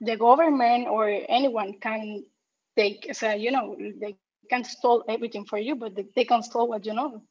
the 0.00 0.16
government 0.16 0.88
or 0.88 1.08
anyone 1.28 1.74
can 1.80 2.24
take 2.76 3.08
as 3.08 3.22
a 3.22 3.36
you 3.36 3.50
know 3.50 3.76
they 4.00 4.16
can 4.48 4.64
stole 4.64 5.04
everything 5.08 5.44
for 5.44 5.58
you, 5.58 5.76
but 5.76 5.94
they, 5.94 6.06
they 6.16 6.24
can 6.24 6.42
stole 6.42 6.68
what 6.68 6.84
you 6.84 6.94
know. 6.94 7.22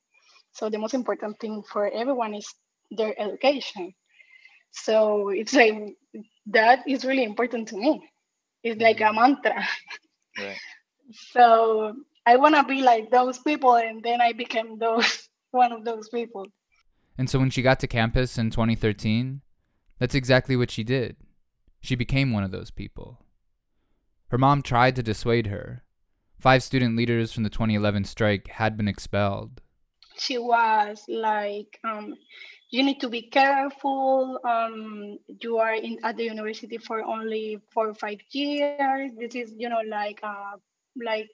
So 0.53 0.69
the 0.69 0.77
most 0.77 0.93
important 0.93 1.39
thing 1.39 1.63
for 1.63 1.89
everyone 1.89 2.33
is 2.33 2.47
their 2.91 3.13
education. 3.19 3.93
So 4.71 5.29
it's 5.29 5.53
like 5.53 5.95
that 6.47 6.87
is 6.87 7.05
really 7.05 7.23
important 7.23 7.67
to 7.69 7.77
me. 7.77 8.09
It's 8.63 8.81
like 8.81 9.01
a 9.01 9.05
mm-hmm. 9.05 9.15
mantra. 9.15 9.67
Right. 10.37 10.57
so 11.11 11.95
I 12.25 12.35
want 12.37 12.55
to 12.55 12.63
be 12.63 12.81
like 12.81 13.09
those 13.09 13.39
people, 13.39 13.75
and 13.75 14.03
then 14.03 14.21
I 14.21 14.33
became 14.33 14.77
those 14.77 15.28
one 15.51 15.71
of 15.71 15.85
those 15.85 16.09
people. 16.09 16.45
And 17.17 17.29
so 17.29 17.39
when 17.39 17.49
she 17.49 17.61
got 17.61 17.79
to 17.81 17.87
campus 17.87 18.37
in 18.37 18.49
2013, 18.49 19.41
that's 19.99 20.15
exactly 20.15 20.55
what 20.55 20.71
she 20.71 20.83
did. 20.83 21.17
She 21.81 21.95
became 21.95 22.31
one 22.31 22.43
of 22.43 22.51
those 22.51 22.71
people. 22.71 23.19
Her 24.29 24.37
mom 24.37 24.61
tried 24.61 24.95
to 24.95 25.03
dissuade 25.03 25.47
her. 25.47 25.83
Five 26.39 26.63
student 26.63 26.95
leaders 26.95 27.33
from 27.33 27.43
the 27.43 27.49
2011 27.49 28.05
strike 28.05 28.47
had 28.47 28.77
been 28.77 28.87
expelled. 28.87 29.61
She 30.17 30.37
was 30.37 31.03
like, 31.07 31.79
um, 31.83 32.15
you 32.69 32.83
need 32.83 33.01
to 33.01 33.09
be 33.09 33.23
careful. 33.23 34.39
Um, 34.43 35.17
you 35.41 35.57
are 35.57 35.73
in 35.73 35.97
at 36.03 36.17
the 36.17 36.23
university 36.23 36.77
for 36.77 37.03
only 37.03 37.59
four 37.73 37.89
or 37.89 37.95
five 37.95 38.19
years. 38.31 39.11
This 39.17 39.35
is, 39.35 39.53
you 39.57 39.69
know, 39.69 39.81
like 39.87 40.19
uh, 40.21 40.57
like 40.95 41.29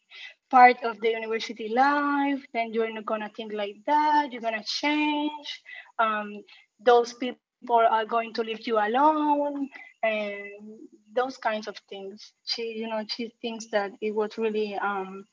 part 0.50 0.78
of 0.84 1.00
the 1.02 1.10
university 1.10 1.70
life. 1.70 2.44
Then 2.54 2.74
you're 2.74 2.92
not 2.94 3.06
gonna 3.06 3.30
think 3.36 3.54
like 3.54 3.78
that. 3.86 4.32
You're 4.32 4.42
gonna 4.42 4.64
change. 4.64 5.62
Um, 6.00 6.44
those 6.80 7.14
people 7.14 7.38
are 7.70 8.06
going 8.06 8.34
to 8.34 8.44
leave 8.44 8.68
you 8.68 8.78
alone, 8.78 9.70
and 10.04 10.80
those 11.14 11.38
kinds 11.38 11.68
of 11.68 11.78
things. 11.90 12.34
She, 12.46 12.74
you 12.78 12.88
know, 12.88 13.04
she 13.08 13.34
thinks 13.42 13.68
that 13.72 13.92
it 14.02 14.14
was 14.14 14.38
really 14.38 14.76
um, 14.76 15.26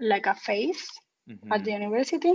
like 0.00 0.26
a 0.26 0.34
phase 0.34 0.86
mm-hmm. 1.28 1.52
at 1.52 1.64
the 1.64 1.72
university. 1.72 2.34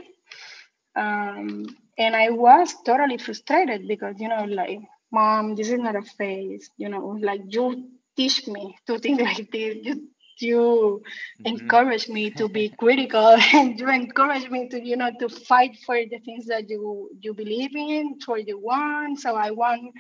Um, 0.96 1.66
and 1.98 2.16
I 2.16 2.32
was 2.32 2.76
totally 2.86 3.18
frustrated 3.18 3.88
because, 3.88 4.16
you 4.20 4.30
know, 4.30 4.46
like, 4.46 4.80
mom, 5.12 5.56
this 5.56 5.70
is 5.70 5.80
not 5.80 5.96
a 5.96 6.02
phase, 6.02 6.70
you 6.78 6.90
know, 6.90 7.18
like 7.22 7.42
you 7.48 7.90
teach 8.16 8.48
me 8.48 8.78
to 8.88 8.98
think 9.00 9.22
like 9.30 9.52
this. 9.52 9.78
You, 9.82 10.10
you 10.42 11.02
mm-hmm. 11.42 11.46
encourage 11.46 12.08
me 12.08 12.30
to 12.32 12.48
be 12.48 12.70
critical 12.70 13.38
and 13.54 13.80
you 13.80 13.90
encourage 13.90 14.50
me 14.50 14.68
to, 14.70 14.84
you 14.84 14.98
know, 14.98 15.12
to 15.20 15.30
fight 15.30 15.78
for 15.86 15.96
the 15.96 16.20
things 16.26 16.46
that 16.48 16.70
you 16.70 17.10
you 17.20 17.34
believe 17.34 17.76
in, 17.76 18.20
for 18.26 18.42
the 18.42 18.54
one. 18.54 19.16
So 19.18 19.36
I 19.36 19.52
want 19.52 19.94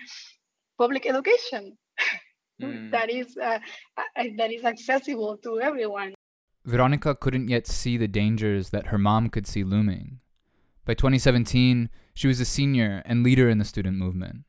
public 0.78 1.06
education 1.06 1.78
mm. 2.62 2.92
that 2.92 3.10
is 3.10 3.38
uh, 3.38 3.60
uh, 3.98 4.24
that 4.38 4.52
is 4.52 4.64
accessible 4.64 5.38
to 5.44 5.60
everyone. 5.60 6.14
Veronica 6.66 7.16
couldn't 7.16 7.48
yet 7.48 7.66
see 7.66 7.96
the 7.98 8.08
dangers 8.10 8.72
that 8.72 8.88
her 8.88 8.98
mom 8.98 9.30
could 9.30 9.48
see 9.48 9.64
looming. 9.64 10.20
By 10.86 10.94
2017, 10.94 11.90
she 12.14 12.28
was 12.28 12.40
a 12.40 12.46
senior 12.46 13.02
and 13.06 13.24
leader 13.24 13.50
in 13.50 13.58
the 13.58 13.66
student 13.66 13.98
movement. 13.98 14.44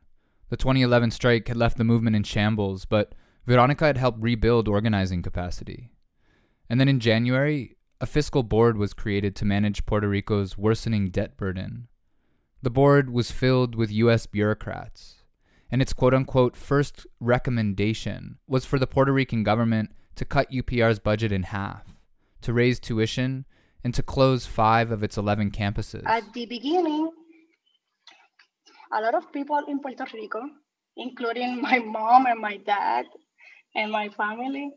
The 0.49 0.57
2011 0.57 1.11
strike 1.12 1.49
had 1.49 1.57
left 1.57 1.76
the 1.76 1.85
movement 1.85 2.16
in 2.16 2.23
shambles, 2.23 2.85
but 2.87 3.14
Veronica 3.48 3.86
had 3.86 3.96
helped 3.96 4.20
rebuild 4.20 4.68
organizing 4.68 5.22
capacity. 5.22 5.90
And 6.68 6.78
then 6.78 6.86
in 6.86 7.00
January, 7.00 7.78
a 7.98 8.04
fiscal 8.04 8.42
board 8.42 8.76
was 8.76 8.92
created 8.92 9.34
to 9.36 9.46
manage 9.46 9.86
Puerto 9.86 10.06
Rico's 10.06 10.58
worsening 10.58 11.08
debt 11.08 11.38
burden. 11.38 11.88
The 12.60 12.68
board 12.68 13.08
was 13.08 13.30
filled 13.30 13.74
with 13.74 13.90
U.S. 13.90 14.26
bureaucrats, 14.26 15.22
and 15.70 15.80
its 15.80 15.94
quote 15.94 16.12
unquote 16.12 16.58
first 16.58 17.06
recommendation 17.20 18.36
was 18.46 18.66
for 18.66 18.78
the 18.78 18.86
Puerto 18.86 19.14
Rican 19.14 19.44
government 19.44 19.92
to 20.16 20.26
cut 20.26 20.52
UPR's 20.52 20.98
budget 20.98 21.32
in 21.32 21.44
half, 21.44 21.87
to 22.42 22.52
raise 22.52 22.78
tuition, 22.78 23.46
and 23.82 23.94
to 23.94 24.02
close 24.02 24.44
five 24.44 24.90
of 24.90 25.02
its 25.02 25.16
11 25.16 25.52
campuses. 25.52 26.04
At 26.04 26.34
the 26.34 26.44
beginning, 26.44 27.11
a 28.92 29.00
lot 29.00 29.14
of 29.14 29.32
people 29.32 29.58
in 29.66 29.80
Puerto 29.80 30.04
Rico, 30.12 30.42
including 30.98 31.62
my 31.62 31.78
mom 31.78 32.26
and 32.26 32.40
my 32.42 32.58
dad 32.58 33.06
and 33.74 33.90
my 33.92 34.09
family, 34.11 34.70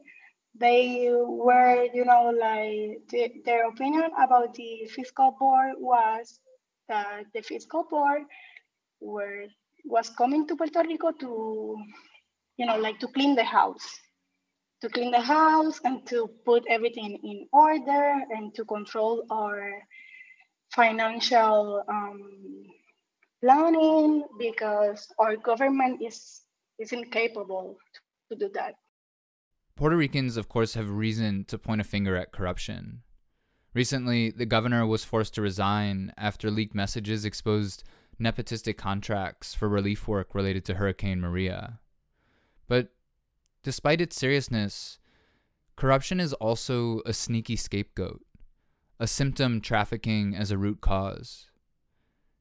they 0.55 1.09
were, 1.11 1.87
you 1.93 2.05
know, 2.05 2.31
like 2.37 2.99
the, 3.09 3.41
their 3.45 3.67
opinion 3.67 4.11
about 4.21 4.53
the 4.55 4.85
fiscal 4.93 5.35
board 5.39 5.73
was 5.79 6.39
that 6.89 7.23
the 7.33 7.41
fiscal 7.41 7.85
board 7.89 8.23
were 9.01 9.45
was 9.85 10.09
coming 10.09 10.47
to 10.47 10.55
Puerto 10.55 10.83
Rico 10.87 11.11
to, 11.11 11.77
you 12.57 12.65
know, 12.65 12.77
like 12.77 12.99
to 12.99 13.07
clean 13.07 13.35
the 13.35 13.43
house 13.43 13.99
to 14.81 14.89
clean 14.89 15.11
the 15.11 15.21
house 15.21 15.79
and 15.85 16.05
to 16.07 16.27
put 16.45 16.63
everything 16.69 17.17
in 17.23 17.47
order 17.53 18.21
and 18.31 18.53
to 18.55 18.65
control 18.65 19.25
our 19.31 19.81
financial 20.73 21.83
um, 21.87 22.63
planning 23.41 24.23
because 24.39 25.07
our 25.19 25.35
government 25.37 26.01
is 26.01 26.41
is 26.79 26.91
incapable 26.93 27.77
to 28.29 28.35
do 28.37 28.49
that. 28.53 28.75
Puerto 29.75 29.95
Ricans, 29.95 30.37
of 30.37 30.49
course, 30.49 30.73
have 30.75 30.89
reason 30.89 31.45
to 31.45 31.57
point 31.57 31.81
a 31.81 31.85
finger 31.85 32.15
at 32.15 32.31
corruption. 32.31 33.01
Recently, 33.73 34.31
the 34.31 34.45
governor 34.45 34.85
was 34.85 35.05
forced 35.05 35.33
to 35.35 35.41
resign 35.41 36.13
after 36.17 36.51
leaked 36.51 36.75
messages 36.75 37.25
exposed 37.25 37.83
nepotistic 38.21 38.77
contracts 38.77 39.55
for 39.55 39.69
relief 39.69 40.07
work 40.07 40.35
related 40.35 40.65
to 40.65 40.75
Hurricane 40.75 41.21
Maria. 41.21 41.79
But 42.67 42.91
Despite 43.63 44.01
its 44.01 44.17
seriousness, 44.17 44.97
corruption 45.75 46.19
is 46.19 46.33
also 46.33 47.01
a 47.05 47.13
sneaky 47.13 47.55
scapegoat, 47.55 48.21
a 48.99 49.05
symptom 49.05 49.61
trafficking 49.61 50.35
as 50.35 50.49
a 50.49 50.57
root 50.57 50.81
cause. 50.81 51.45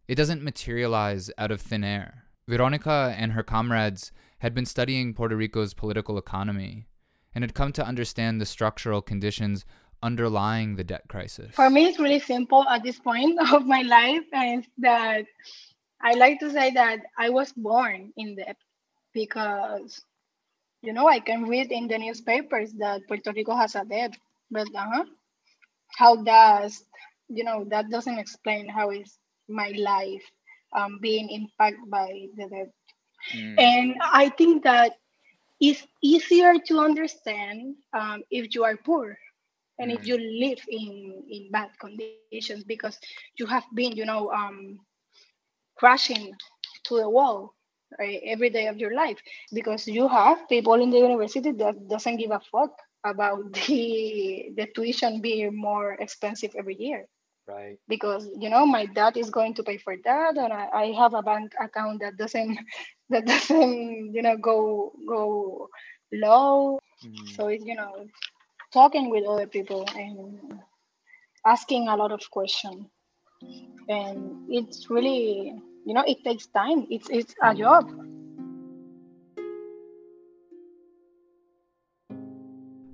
It 0.08 0.14
doesn't 0.14 0.42
materialize 0.42 1.30
out 1.36 1.50
of 1.50 1.60
thin 1.60 1.84
air. 1.84 2.24
Veronica 2.48 3.14
and 3.18 3.32
her 3.32 3.42
comrades 3.42 4.12
had 4.38 4.54
been 4.54 4.64
studying 4.64 5.12
Puerto 5.12 5.36
Rico's 5.36 5.74
political 5.74 6.16
economy 6.16 6.86
and 7.34 7.42
had 7.42 7.54
come 7.54 7.72
to 7.72 7.86
understand 7.86 8.40
the 8.40 8.46
structural 8.46 9.02
conditions 9.02 9.64
underlying 10.02 10.76
the 10.76 10.84
debt 10.84 11.06
crisis. 11.08 11.54
For 11.54 11.70
me, 11.70 11.86
it's 11.86 11.98
really 11.98 12.20
simple 12.20 12.66
at 12.68 12.82
this 12.82 12.98
point 12.98 13.38
of 13.52 13.66
my 13.66 13.82
life, 13.82 14.24
and 14.32 14.66
that 14.78 15.26
I 16.00 16.14
like 16.14 16.40
to 16.40 16.50
say 16.50 16.70
that 16.72 17.00
I 17.18 17.30
was 17.30 17.52
born 17.52 18.12
in 18.16 18.36
debt 18.36 18.56
because 19.12 20.00
you 20.82 20.92
know, 20.92 21.06
I 21.06 21.20
can 21.20 21.44
read 21.44 21.72
in 21.72 21.88
the 21.88 21.98
newspapers 21.98 22.72
that 22.74 23.06
Puerto 23.06 23.32
Rico 23.32 23.54
has 23.54 23.74
a 23.74 23.84
debt, 23.84 24.16
but 24.50 24.66
uh-huh, 24.74 25.04
how 25.96 26.22
does, 26.22 26.84
you 27.28 27.44
know, 27.44 27.64
that 27.68 27.90
doesn't 27.90 28.18
explain 28.18 28.68
how 28.68 28.90
is 28.90 29.18
my 29.48 29.72
life 29.76 30.22
um, 30.74 30.98
being 31.00 31.28
impacted 31.28 31.90
by 31.90 32.26
the 32.36 32.48
debt. 32.48 32.72
Mm. 33.36 33.60
And 33.60 33.94
I 34.00 34.30
think 34.30 34.64
that 34.64 34.92
it's 35.60 35.86
easier 36.02 36.54
to 36.66 36.78
understand 36.78 37.76
um, 37.92 38.22
if 38.30 38.54
you 38.54 38.64
are 38.64 38.76
poor 38.76 39.16
and 39.78 39.90
mm. 39.90 39.94
if 39.94 40.06
you 40.06 40.16
live 40.18 40.60
in, 40.68 41.22
in 41.30 41.50
bad 41.50 41.70
conditions 41.80 42.64
because 42.64 42.98
you 43.38 43.46
have 43.46 43.64
been, 43.74 43.92
you 43.92 44.06
know, 44.06 44.30
um, 44.30 44.78
crashing 45.76 46.32
to 46.84 46.96
the 46.96 47.08
wall 47.08 47.54
right, 47.98 48.20
every 48.24 48.50
day 48.50 48.66
of 48.68 48.78
your 48.78 48.94
life 48.94 49.18
because 49.52 49.86
you 49.86 50.08
have 50.08 50.48
people 50.48 50.74
in 50.74 50.90
the 50.90 50.98
university 50.98 51.52
that 51.52 51.88
doesn't 51.88 52.16
give 52.16 52.30
a 52.30 52.40
fuck 52.52 52.72
about 53.04 53.52
the 53.66 54.52
the 54.56 54.66
tuition 54.74 55.20
being 55.20 55.56
more 55.56 55.94
expensive 55.94 56.52
every 56.56 56.76
year 56.76 57.06
right. 57.50 57.78
Because 57.88 58.28
you 58.38 58.50
know 58.50 58.66
my 58.66 58.86
dad 58.86 59.16
is 59.16 59.30
going 59.30 59.54
to 59.54 59.62
pay 59.62 59.78
for 59.78 59.96
that 60.04 60.36
and 60.36 60.52
I, 60.52 60.68
I 60.72 60.86
have 60.92 61.14
a 61.14 61.22
bank 61.22 61.52
account 61.60 62.00
that 62.00 62.16
doesn't 62.16 62.58
that 63.10 63.26
doesn't 63.26 64.14
you 64.14 64.22
know 64.22 64.36
go 64.36 64.92
go 65.06 65.68
low. 66.12 66.78
Mm. 67.04 67.36
so 67.36 67.48
it's 67.48 67.64
you 67.64 67.74
know 67.74 68.06
talking 68.72 69.10
with 69.10 69.24
other 69.26 69.46
people 69.46 69.88
and 69.96 70.60
asking 71.46 71.88
a 71.88 71.96
lot 71.96 72.12
of 72.12 72.20
questions 72.30 72.86
and 73.88 74.46
it's 74.50 74.90
really 74.90 75.54
you 75.86 75.94
know 75.94 76.04
it 76.06 76.22
takes 76.24 76.46
time. 76.46 76.86
It's 76.90 77.08
it's 77.10 77.34
a 77.42 77.54
job 77.54 77.90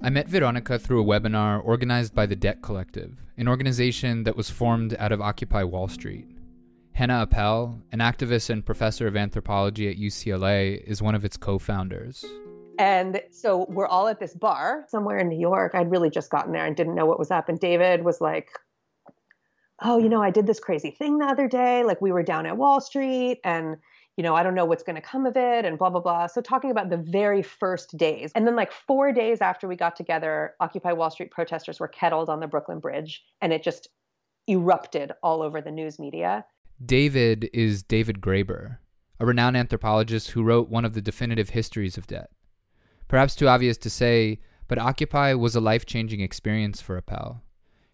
I 0.06 0.08
met 0.08 0.28
Veronica 0.28 0.78
through 0.78 1.02
a 1.02 1.04
webinar 1.04 1.60
organized 1.64 2.14
by 2.14 2.26
the 2.26 2.36
Debt 2.36 2.62
Collective, 2.62 3.24
an 3.36 3.48
organization 3.48 4.22
that 4.22 4.36
was 4.36 4.48
formed 4.48 4.94
out 5.00 5.10
of 5.10 5.20
Occupy 5.20 5.64
Wall 5.64 5.88
Street. 5.88 6.28
Hannah 6.92 7.22
Appel, 7.22 7.82
an 7.90 7.98
activist 7.98 8.48
and 8.48 8.64
professor 8.64 9.08
of 9.08 9.16
anthropology 9.16 9.90
at 9.90 9.96
UCLA, 9.96 10.80
is 10.84 11.02
one 11.02 11.16
of 11.16 11.24
its 11.24 11.36
co 11.36 11.58
founders. 11.58 12.24
And 12.78 13.20
so 13.32 13.66
we're 13.68 13.88
all 13.88 14.06
at 14.06 14.20
this 14.20 14.32
bar 14.32 14.84
somewhere 14.86 15.18
in 15.18 15.28
New 15.28 15.40
York. 15.40 15.74
I'd 15.74 15.90
really 15.90 16.10
just 16.10 16.30
gotten 16.30 16.52
there 16.52 16.64
and 16.64 16.76
didn't 16.76 16.94
know 16.94 17.06
what 17.06 17.18
was 17.18 17.32
up. 17.32 17.48
And 17.48 17.58
David 17.58 18.04
was 18.04 18.20
like, 18.20 18.50
oh, 19.82 19.98
you 19.98 20.08
know, 20.08 20.22
I 20.22 20.30
did 20.30 20.46
this 20.46 20.60
crazy 20.60 20.92
thing 20.92 21.18
the 21.18 21.26
other 21.26 21.48
day. 21.48 21.82
Like 21.82 22.00
we 22.00 22.12
were 22.12 22.22
down 22.22 22.46
at 22.46 22.56
Wall 22.56 22.80
Street 22.80 23.40
and 23.42 23.78
you 24.16 24.22
know, 24.22 24.34
I 24.34 24.42
don't 24.42 24.54
know 24.54 24.64
what's 24.64 24.82
going 24.82 24.96
to 24.96 25.02
come 25.02 25.26
of 25.26 25.36
it 25.36 25.64
and 25.64 25.78
blah, 25.78 25.90
blah, 25.90 26.00
blah. 26.00 26.26
So, 26.26 26.40
talking 26.40 26.70
about 26.70 26.88
the 26.88 26.96
very 26.96 27.42
first 27.42 27.96
days. 27.96 28.32
And 28.34 28.46
then, 28.46 28.56
like, 28.56 28.72
four 28.72 29.12
days 29.12 29.40
after 29.40 29.68
we 29.68 29.76
got 29.76 29.94
together, 29.94 30.54
Occupy 30.60 30.92
Wall 30.92 31.10
Street 31.10 31.30
protesters 31.30 31.78
were 31.78 31.88
kettled 31.88 32.30
on 32.30 32.40
the 32.40 32.46
Brooklyn 32.46 32.80
Bridge 32.80 33.24
and 33.42 33.52
it 33.52 33.62
just 33.62 33.88
erupted 34.48 35.12
all 35.22 35.42
over 35.42 35.60
the 35.60 35.70
news 35.70 35.98
media. 35.98 36.44
David 36.84 37.50
is 37.52 37.82
David 37.82 38.20
Graeber, 38.20 38.78
a 39.18 39.26
renowned 39.26 39.56
anthropologist 39.56 40.30
who 40.30 40.42
wrote 40.42 40.68
one 40.68 40.84
of 40.84 40.94
the 40.94 41.02
definitive 41.02 41.50
histories 41.50 41.96
of 41.96 42.06
debt. 42.06 42.30
Perhaps 43.08 43.34
too 43.34 43.48
obvious 43.48 43.76
to 43.78 43.90
say, 43.90 44.40
but 44.68 44.78
Occupy 44.78 45.34
was 45.34 45.54
a 45.54 45.60
life 45.60 45.86
changing 45.86 46.20
experience 46.20 46.80
for 46.80 46.96
Appel. 46.96 47.42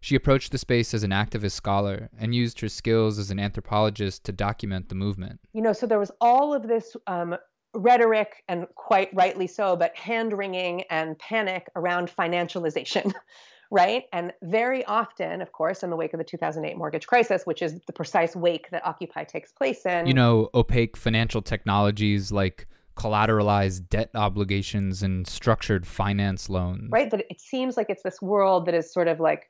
She 0.03 0.17
approached 0.17 0.51
the 0.51 0.59
space 0.59 0.95
as 0.95 1.05
an 1.05 1.13
activist 1.13 1.53
scholar 1.53 2.11
and 2.19 2.35
used 2.35 2.59
her 2.59 2.69
skills 2.69 3.21
as 3.21 3.31
an 3.31 3.39
anthropologist 3.39 4.25
to 4.25 4.33
document 4.33 4.89
the 4.89 4.97
movement. 4.97 5.39
You 5.53 5.63
know, 5.63 5.73
so 5.73 5.87
there 5.87 6.01
was 6.01 6.11
all 6.21 6.53
of 6.53 6.67
this 6.67 6.97
um, 7.07 7.37
rhetoric, 7.73 8.43
and 8.49 8.67
quite 8.75 9.11
rightly 9.15 9.47
so, 9.47 9.77
but 9.77 9.97
hand 9.97 10.37
wringing 10.37 10.83
and 10.91 11.17
panic 11.21 11.69
around 11.77 12.11
financialization. 12.11 13.13
right? 13.71 14.07
And 14.13 14.33
very 14.43 14.85
often, 14.87 15.41
of 15.41 15.53
course, 15.53 15.85
in 15.85 15.91
the 15.91 15.97
wake 15.97 16.13
of 16.15 16.19
the 16.19 16.25
2008 16.25 16.77
mortgage 16.77 17.07
crisis, 17.07 17.45
which 17.45 17.63
is 17.63 17.79
the 17.87 17.93
precise 17.93 18.35
wake 18.35 18.71
that 18.73 18.85
Occupy 18.85 19.23
takes 19.23 19.53
place 19.53 19.87
in. 19.87 20.09
You 20.09 20.15
know, 20.15 20.51
opaque 20.53 20.97
financial 20.97 21.43
technologies 21.43 22.33
like 22.33 22.67
collateralized 22.97 23.89
debt 23.89 24.11
obligations 24.17 25.05
and 25.05 25.29
structured 25.29 25.87
finance 25.87 26.51
loans. 26.51 26.91
Right? 26.91 27.09
That 27.09 27.25
it 27.31 27.41
seems 27.41 27.77
like 27.77 27.89
it's 27.89 28.03
this 28.03 28.21
world 28.21 28.67
that 28.67 28.75
is 28.75 28.93
sort 28.93 29.07
of 29.07 29.21
like 29.21 29.49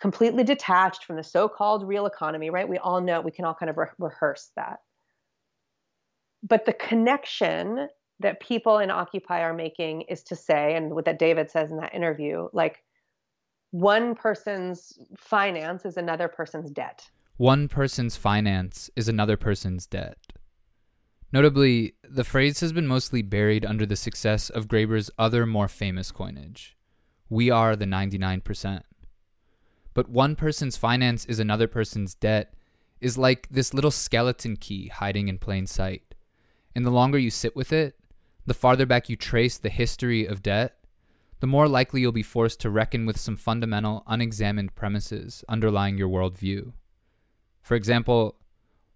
completely 0.00 0.44
detached 0.44 1.04
from 1.04 1.16
the 1.16 1.22
so-called 1.22 1.86
real 1.86 2.06
economy, 2.06 2.50
right? 2.50 2.68
We 2.68 2.78
all 2.78 3.00
know, 3.00 3.20
we 3.20 3.30
can 3.30 3.44
all 3.44 3.54
kind 3.54 3.70
of 3.70 3.76
re- 3.76 3.86
rehearse 3.98 4.50
that. 4.56 4.80
But 6.42 6.64
the 6.64 6.72
connection 6.72 7.88
that 8.20 8.40
people 8.40 8.78
in 8.78 8.90
Occupy 8.90 9.40
are 9.40 9.54
making 9.54 10.02
is 10.02 10.22
to 10.24 10.36
say, 10.36 10.74
and 10.74 10.90
what 10.92 11.04
that 11.04 11.18
David 11.18 11.50
says 11.50 11.70
in 11.70 11.76
that 11.78 11.94
interview, 11.94 12.48
like 12.52 12.82
one 13.70 14.14
person's 14.14 14.98
finance 15.16 15.84
is 15.84 15.96
another 15.96 16.28
person's 16.28 16.70
debt. 16.70 17.08
One 17.36 17.68
person's 17.68 18.16
finance 18.16 18.90
is 18.96 19.08
another 19.08 19.36
person's 19.36 19.86
debt. 19.86 20.18
Notably, 21.32 21.94
the 22.02 22.24
phrase 22.24 22.60
has 22.60 22.72
been 22.72 22.86
mostly 22.86 23.22
buried 23.22 23.64
under 23.64 23.86
the 23.86 23.96
success 23.96 24.50
of 24.50 24.68
Graeber's 24.68 25.10
other 25.18 25.46
more 25.46 25.68
famous 25.68 26.12
coinage 26.12 26.76
We 27.30 27.50
are 27.50 27.74
the 27.74 27.86
99%. 27.86 28.82
But 29.94 30.08
one 30.08 30.36
person's 30.36 30.76
finance 30.76 31.24
is 31.24 31.38
another 31.38 31.68
person's 31.68 32.14
debt 32.14 32.54
is 33.00 33.18
like 33.18 33.48
this 33.50 33.74
little 33.74 33.90
skeleton 33.90 34.56
key 34.56 34.88
hiding 34.88 35.28
in 35.28 35.38
plain 35.38 35.66
sight. 35.66 36.14
And 36.74 36.86
the 36.86 36.90
longer 36.90 37.18
you 37.18 37.30
sit 37.30 37.54
with 37.54 37.72
it, 37.72 37.96
the 38.46 38.54
farther 38.54 38.86
back 38.86 39.08
you 39.08 39.16
trace 39.16 39.58
the 39.58 39.68
history 39.68 40.24
of 40.24 40.42
debt, 40.42 40.78
the 41.40 41.46
more 41.46 41.68
likely 41.68 42.00
you'll 42.00 42.12
be 42.12 42.22
forced 42.22 42.60
to 42.60 42.70
reckon 42.70 43.04
with 43.04 43.18
some 43.18 43.36
fundamental, 43.36 44.04
unexamined 44.06 44.74
premises 44.74 45.44
underlying 45.48 45.98
your 45.98 46.08
worldview. 46.08 46.72
For 47.60 47.74
example, 47.74 48.36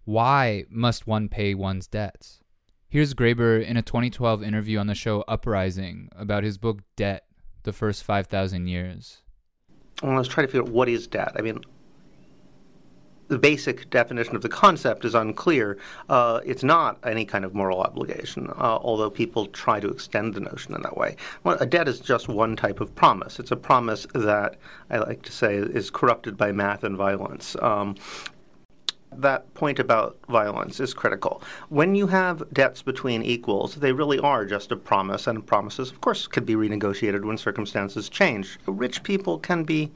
why 0.05 0.65
must 0.69 1.05
one 1.05 1.27
pay 1.27 1.53
one's 1.53 1.87
debts? 1.87 2.39
Here's 2.89 3.13
Graeber 3.13 3.63
in 3.63 3.75
a 3.75 3.81
2012 3.81 4.41
interview 4.41 4.79
on 4.79 4.87
the 4.87 4.95
show 4.95 5.25
Uprising 5.27 6.09
about 6.15 6.45
his 6.45 6.57
book 6.57 6.79
Debt 6.95 7.25
The 7.63 7.73
First 7.73 8.03
5,000 8.05 8.67
Years 8.67 9.21
well, 10.03 10.15
let's 10.15 10.27
try 10.27 10.43
to 10.43 10.47
figure 10.47 10.61
out 10.61 10.69
what 10.69 10.89
is 10.89 11.07
debt. 11.07 11.33
I 11.35 11.41
mean, 11.41 11.59
the 13.27 13.37
basic 13.37 13.89
definition 13.89 14.35
of 14.35 14.41
the 14.41 14.49
concept 14.49 15.03
is 15.05 15.15
unclear. 15.15 15.77
Uh, 16.09 16.39
it's 16.45 16.63
not 16.63 16.97
any 17.03 17.25
kind 17.25 17.43
of 17.43 17.53
moral 17.53 17.81
obligation, 17.81 18.47
uh, 18.51 18.77
although 18.81 19.09
people 19.09 19.47
try 19.47 19.79
to 19.79 19.89
extend 19.89 20.33
the 20.33 20.39
notion 20.39 20.73
in 20.73 20.81
that 20.81 20.95
way. 20.95 21.15
Well, 21.43 21.57
a 21.59 21.65
debt 21.65 21.87
is 21.87 21.99
just 21.99 22.27
one 22.29 22.55
type 22.55 22.79
of 22.79 22.95
promise. 22.95 23.39
It's 23.39 23.51
a 23.51 23.55
promise 23.57 24.07
that 24.13 24.57
I 24.89 24.99
like 24.99 25.23
to 25.23 25.31
say 25.31 25.55
is 25.55 25.89
corrupted 25.89 26.37
by 26.37 26.51
math 26.51 26.83
and 26.83 26.95
violence. 26.95 27.55
Um, 27.61 27.95
that 29.21 29.53
point 29.53 29.79
about 29.79 30.17
violence 30.29 30.79
is 30.79 30.93
critical. 30.93 31.41
When 31.69 31.95
you 31.95 32.07
have 32.07 32.43
debts 32.53 32.81
between 32.81 33.23
equals, 33.23 33.75
they 33.75 33.91
really 33.91 34.19
are 34.19 34.45
just 34.45 34.71
a 34.71 34.75
promise, 34.75 35.27
and 35.27 35.45
promises, 35.45 35.91
of 35.91 36.01
course, 36.01 36.27
can 36.27 36.45
be 36.45 36.55
renegotiated 36.55 37.23
when 37.23 37.37
circumstances 37.37 38.09
change. 38.09 38.57
Rich 38.65 39.03
people 39.03 39.39
can 39.39 39.63
be 39.63 39.91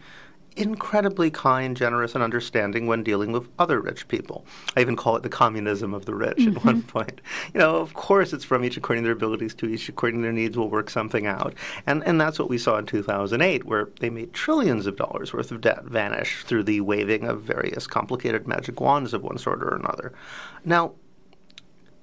incredibly 0.56 1.32
kind, 1.32 1.78
generous, 1.78 2.14
and 2.16 2.24
understanding 2.24 2.88
when 2.88 3.04
dealing 3.04 3.32
with 3.32 3.48
other 3.58 3.80
rich 3.80 4.08
people. 4.08 4.46
I 4.76 4.82
even 4.82 4.96
call 4.96 5.16
it 5.16 5.24
the 5.24 5.30
communism 5.30 5.94
of 5.94 6.06
the 6.06 6.16
rich 6.16 6.38
mm-hmm. 6.38 6.58
at 6.58 6.66
one 6.66 6.82
point. 6.84 7.22
You 7.54 7.60
know, 7.60 7.78
of 7.78 7.94
course, 7.94 8.34
it's 8.34 8.44
from 8.44 8.64
each 8.64 8.78
according 8.78 9.04
to 9.04 9.08
their 9.08 9.16
abilities 9.16 9.54
to 9.56 9.68
each 9.68 9.90
according 9.90 10.22
to 10.22 10.24
their 10.24 10.34
needs. 10.34 10.58
We'll 10.58 10.70
work 10.70 10.90
something 10.90 11.26
out, 11.26 11.54
and 11.88 12.04
and 12.06 12.20
that's 12.20 12.40
what 12.40 12.50
we 12.50 12.58
saw 12.58 12.78
in 12.78 12.86
2008, 12.86 13.66
where 13.66 13.90
they 14.00 14.10
made 14.10 14.34
trillions 14.34 14.86
of 14.86 14.96
dollars 14.96 15.34
worth 15.34 15.52
of 15.52 15.62
debt 15.62 15.84
vanish 15.86 16.44
through 16.44 16.64
the 16.64 16.82
waving 16.82 17.26
of 17.26 17.42
various 17.42 17.88
complicated 17.88 18.48
magic 18.48 18.80
wands 18.82 19.14
of 19.14 19.24
one 19.24 19.38
sort 19.38 19.64
or 19.64 19.76
another. 19.76 20.14
Now, 20.66 20.94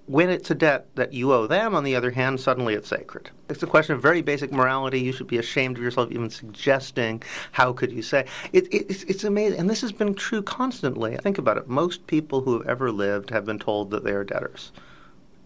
when 0.09 0.31
it's 0.31 0.51
a 0.51 0.55
debt 0.55 0.87
that 0.95 1.13
you 1.13 1.33
owe 1.33 1.47
them, 1.47 1.75
on 1.75 1.85
the 1.85 1.95
other 1.95 2.11
hand, 2.11 2.41
suddenly 2.41 2.75
it's 2.75 2.89
sacred. 2.89 3.31
It's 3.51 3.63
a 3.63 3.67
question 3.67 3.95
of 3.95 4.01
very 4.01 4.23
basic 4.23 4.51
morality. 4.51 4.99
You 4.99 5.13
should 5.13 5.27
be 5.27 5.37
ashamed 5.37 5.77
of 5.77 5.83
yourself 5.83 6.11
even 6.11 6.31
suggesting. 6.31 7.23
How 7.53 7.75
could 7.75 7.93
you 7.93 8.01
say? 8.01 8.27
It, 8.55 8.67
it, 8.73 8.87
it's, 8.91 9.03
it's 9.05 9.25
amazing. 9.25 9.61
And 9.61 9.69
this 9.69 9.83
has 9.83 9.93
been 9.93 10.15
true 10.15 10.43
constantly. 10.43 11.17
Think 11.19 11.37
about 11.37 11.59
it. 11.59 11.69
Most 11.69 12.07
people 12.07 12.41
who 12.41 12.59
have 12.59 12.67
ever 12.67 12.91
lived 12.91 13.29
have 13.29 13.45
been 13.45 13.59
told 13.59 13.91
that 13.91 14.03
they 14.03 14.13
are 14.13 14.25
debtors. 14.25 14.73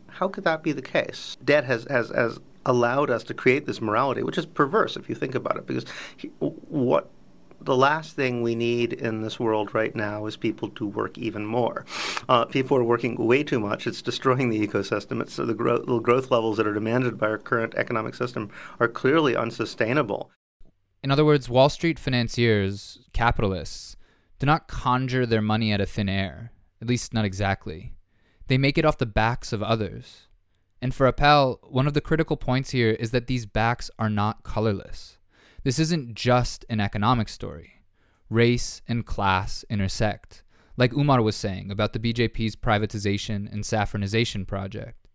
How 0.06 0.28
could 0.28 0.44
that 0.44 0.62
be 0.62 0.70
the 0.70 0.82
case? 0.82 1.36
Debt 1.44 1.64
has, 1.64 1.84
has, 1.90 2.10
has 2.10 2.38
allowed 2.64 3.10
us 3.10 3.24
to 3.24 3.34
create 3.34 3.66
this 3.66 3.80
morality, 3.80 4.22
which 4.22 4.38
is 4.38 4.46
perverse 4.46 4.96
if 4.96 5.08
you 5.08 5.16
think 5.16 5.34
about 5.34 5.56
it, 5.56 5.66
because 5.66 5.84
what 6.68 7.10
the 7.64 7.76
last 7.76 8.16
thing 8.16 8.42
we 8.42 8.54
need 8.54 8.92
in 8.92 9.20
this 9.20 9.38
world 9.38 9.74
right 9.74 9.94
now 9.94 10.26
is 10.26 10.36
people 10.36 10.68
to 10.70 10.86
work 10.86 11.16
even 11.18 11.46
more. 11.46 11.84
Uh, 12.28 12.44
people 12.44 12.76
are 12.76 12.84
working 12.84 13.16
way 13.16 13.42
too 13.42 13.60
much. 13.60 13.86
It's 13.86 14.02
destroying 14.02 14.50
the 14.50 14.66
ecosystem. 14.66 15.20
It's 15.20 15.36
the, 15.36 15.54
gro- 15.54 15.84
the 15.84 15.98
growth 15.98 16.30
levels 16.30 16.56
that 16.56 16.66
are 16.66 16.74
demanded 16.74 17.18
by 17.18 17.28
our 17.28 17.38
current 17.38 17.74
economic 17.76 18.14
system 18.14 18.50
are 18.80 18.88
clearly 18.88 19.36
unsustainable. 19.36 20.30
In 21.02 21.10
other 21.10 21.24
words, 21.24 21.48
Wall 21.48 21.68
Street 21.68 21.98
financiers, 21.98 22.98
capitalists, 23.12 23.96
do 24.38 24.46
not 24.46 24.68
conjure 24.68 25.26
their 25.26 25.42
money 25.42 25.72
out 25.72 25.80
of 25.80 25.90
thin 25.90 26.08
air, 26.08 26.52
at 26.80 26.88
least 26.88 27.14
not 27.14 27.24
exactly. 27.24 27.94
They 28.48 28.58
make 28.58 28.78
it 28.78 28.84
off 28.84 28.98
the 28.98 29.06
backs 29.06 29.52
of 29.52 29.62
others. 29.62 30.28
And 30.80 30.94
for 30.94 31.06
Appel, 31.06 31.60
one 31.62 31.86
of 31.86 31.94
the 31.94 32.00
critical 32.00 32.36
points 32.36 32.70
here 32.70 32.90
is 32.90 33.12
that 33.12 33.28
these 33.28 33.46
backs 33.46 33.90
are 33.98 34.10
not 34.10 34.42
colorless. 34.42 35.18
This 35.64 35.78
isn't 35.78 36.14
just 36.14 36.64
an 36.68 36.80
economic 36.80 37.28
story. 37.28 37.84
Race 38.28 38.82
and 38.88 39.06
class 39.06 39.64
intersect, 39.70 40.42
like 40.76 40.92
Umar 40.92 41.22
was 41.22 41.36
saying 41.36 41.70
about 41.70 41.92
the 41.92 42.00
BJP's 42.00 42.56
privatization 42.56 43.52
and 43.52 43.62
saffronization 43.62 44.46
project. 44.46 45.06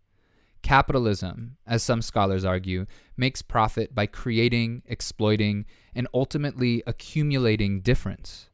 Capitalism, 0.61 1.57
as 1.65 1.83
some 1.83 2.01
scholars 2.01 2.45
argue, 2.45 2.85
makes 3.17 3.41
profit 3.41 3.93
by 3.93 4.05
creating, 4.05 4.83
exploiting, 4.85 5.65
and 5.93 6.07
ultimately 6.13 6.81
accumulating 6.87 7.81
difference. 7.81 8.49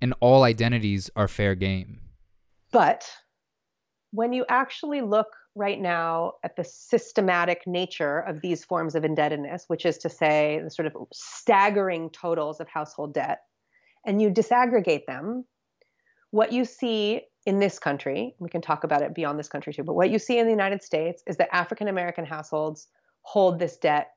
And 0.00 0.14
all 0.20 0.42
identities 0.42 1.10
are 1.16 1.28
fair 1.28 1.54
game. 1.54 2.00
But 2.70 3.10
when 4.12 4.32
you 4.32 4.44
actually 4.48 5.00
look 5.00 5.28
right 5.54 5.80
now 5.80 6.34
at 6.44 6.56
the 6.56 6.64
systematic 6.64 7.62
nature 7.66 8.20
of 8.20 8.40
these 8.40 8.64
forms 8.64 8.94
of 8.94 9.04
indebtedness, 9.04 9.64
which 9.68 9.84
is 9.84 9.98
to 9.98 10.08
say, 10.08 10.60
the 10.62 10.70
sort 10.70 10.86
of 10.86 10.94
staggering 11.12 12.10
totals 12.10 12.60
of 12.60 12.68
household 12.68 13.14
debt, 13.14 13.40
and 14.06 14.20
you 14.22 14.30
disaggregate 14.30 15.06
them, 15.06 15.44
what 16.30 16.52
you 16.52 16.64
see 16.64 17.22
in 17.46 17.58
this 17.58 17.78
country, 17.78 18.34
we 18.38 18.48
can 18.48 18.60
talk 18.60 18.84
about 18.84 19.02
it 19.02 19.14
beyond 19.14 19.38
this 19.38 19.48
country 19.48 19.72
too, 19.72 19.82
but 19.82 19.94
what 19.94 20.10
you 20.10 20.18
see 20.18 20.38
in 20.38 20.46
the 20.46 20.52
United 20.52 20.82
States 20.82 21.22
is 21.26 21.36
that 21.38 21.48
African 21.52 21.88
American 21.88 22.24
households 22.24 22.88
hold 23.22 23.58
this 23.58 23.76
debt 23.76 24.10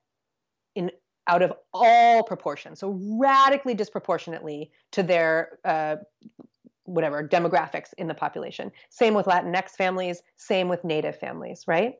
in 0.75 0.91
out 1.27 1.41
of 1.41 1.53
all 1.73 2.21
proportion, 2.23 2.75
so 2.75 2.99
radically 3.17 3.73
disproportionately 3.73 4.71
to 4.91 5.01
their 5.01 5.57
uh, 5.63 5.95
whatever 6.85 7.27
demographics 7.27 7.93
in 7.97 8.07
the 8.07 8.13
population. 8.13 8.71
Same 8.89 9.13
with 9.13 9.25
Latinx 9.25 9.71
families, 9.71 10.21
same 10.37 10.67
with 10.69 10.83
Native 10.83 11.17
families, 11.17 11.63
right? 11.67 11.95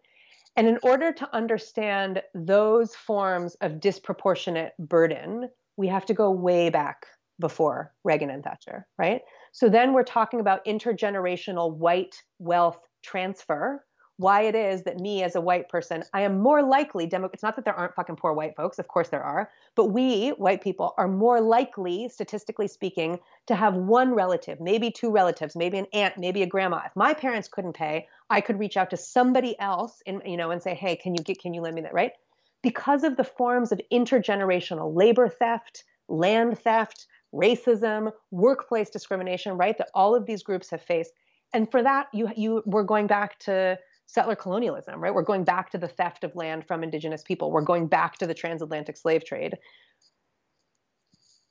And 0.55 0.67
in 0.67 0.77
order 0.83 1.11
to 1.11 1.35
understand 1.35 2.21
those 2.35 2.95
forms 2.95 3.55
of 3.61 3.79
disproportionate 3.79 4.73
burden, 4.77 5.49
we 5.77 5.87
have 5.87 6.05
to 6.05 6.13
go 6.13 6.29
way 6.29 6.69
back 6.69 7.07
before 7.39 7.93
Reagan 8.03 8.29
and 8.29 8.43
Thatcher, 8.43 8.87
right? 8.97 9.21
So 9.51 9.69
then 9.69 9.93
we're 9.93 10.03
talking 10.03 10.39
about 10.39 10.65
intergenerational 10.65 11.75
white 11.75 12.21
wealth 12.39 12.79
transfer 13.01 13.83
why 14.23 14.43
it 14.43 14.55
is 14.55 14.83
that 14.83 15.01
me 15.01 15.21
as 15.21 15.35
a 15.35 15.41
white 15.41 15.67
person, 15.67 16.01
I 16.13 16.21
am 16.21 16.39
more 16.39 16.63
likely, 16.63 17.05
demo- 17.05 17.29
it's 17.33 17.43
not 17.43 17.57
that 17.57 17.65
there 17.65 17.73
aren't 17.73 17.93
fucking 17.93 18.15
poor 18.15 18.31
white 18.31 18.55
folks, 18.55 18.79
of 18.79 18.87
course 18.87 19.09
there 19.09 19.21
are, 19.21 19.49
but 19.75 19.87
we, 19.87 20.29
white 20.29 20.63
people, 20.63 20.93
are 20.97 21.09
more 21.09 21.41
likely, 21.41 22.07
statistically 22.07 22.69
speaking, 22.69 23.19
to 23.47 23.55
have 23.55 23.75
one 23.75 24.13
relative, 24.13 24.61
maybe 24.61 24.89
two 24.89 25.11
relatives, 25.11 25.57
maybe 25.57 25.77
an 25.77 25.87
aunt, 25.91 26.17
maybe 26.17 26.41
a 26.41 26.47
grandma. 26.47 26.81
If 26.85 26.95
my 26.95 27.13
parents 27.13 27.49
couldn't 27.49 27.73
pay, 27.73 28.07
I 28.29 28.39
could 28.39 28.57
reach 28.59 28.77
out 28.77 28.89
to 28.91 28.97
somebody 28.97 29.59
else 29.59 30.01
and, 30.07 30.21
you 30.25 30.37
know, 30.37 30.51
and 30.51 30.63
say, 30.63 30.73
hey, 30.73 30.95
can 30.95 31.13
you 31.13 31.23
get, 31.23 31.41
can 31.41 31.53
you 31.53 31.61
lend 31.61 31.75
me 31.75 31.81
that, 31.81 31.93
right? 31.93 32.13
Because 32.61 33.03
of 33.03 33.17
the 33.17 33.25
forms 33.25 33.73
of 33.73 33.81
intergenerational 33.91 34.95
labor 34.95 35.27
theft, 35.27 35.83
land 36.07 36.57
theft, 36.57 37.07
racism, 37.33 38.09
workplace 38.31 38.89
discrimination, 38.89 39.57
right, 39.57 39.77
that 39.77 39.89
all 39.93 40.15
of 40.15 40.25
these 40.25 40.43
groups 40.43 40.69
have 40.69 40.81
faced. 40.81 41.11
And 41.53 41.69
for 41.69 41.83
that, 41.83 42.07
you, 42.13 42.29
you, 42.37 42.63
we're 42.65 42.83
going 42.83 43.07
back 43.07 43.37
to 43.39 43.77
settler 44.05 44.35
colonialism, 44.35 45.01
right? 45.01 45.13
We're 45.13 45.21
going 45.21 45.43
back 45.43 45.71
to 45.71 45.77
the 45.77 45.87
theft 45.87 46.23
of 46.23 46.35
land 46.35 46.65
from 46.65 46.83
indigenous 46.83 47.23
people. 47.23 47.51
We're 47.51 47.61
going 47.61 47.87
back 47.87 48.17
to 48.17 48.27
the 48.27 48.33
transatlantic 48.33 48.97
slave 48.97 49.25
trade 49.25 49.57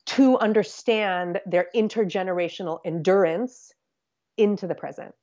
to 0.05 0.37
understand 0.39 1.39
their 1.45 1.67
intergenerational 1.75 2.79
endurance 2.85 3.73
into 4.37 4.67
the 4.67 4.75
present. 4.75 5.13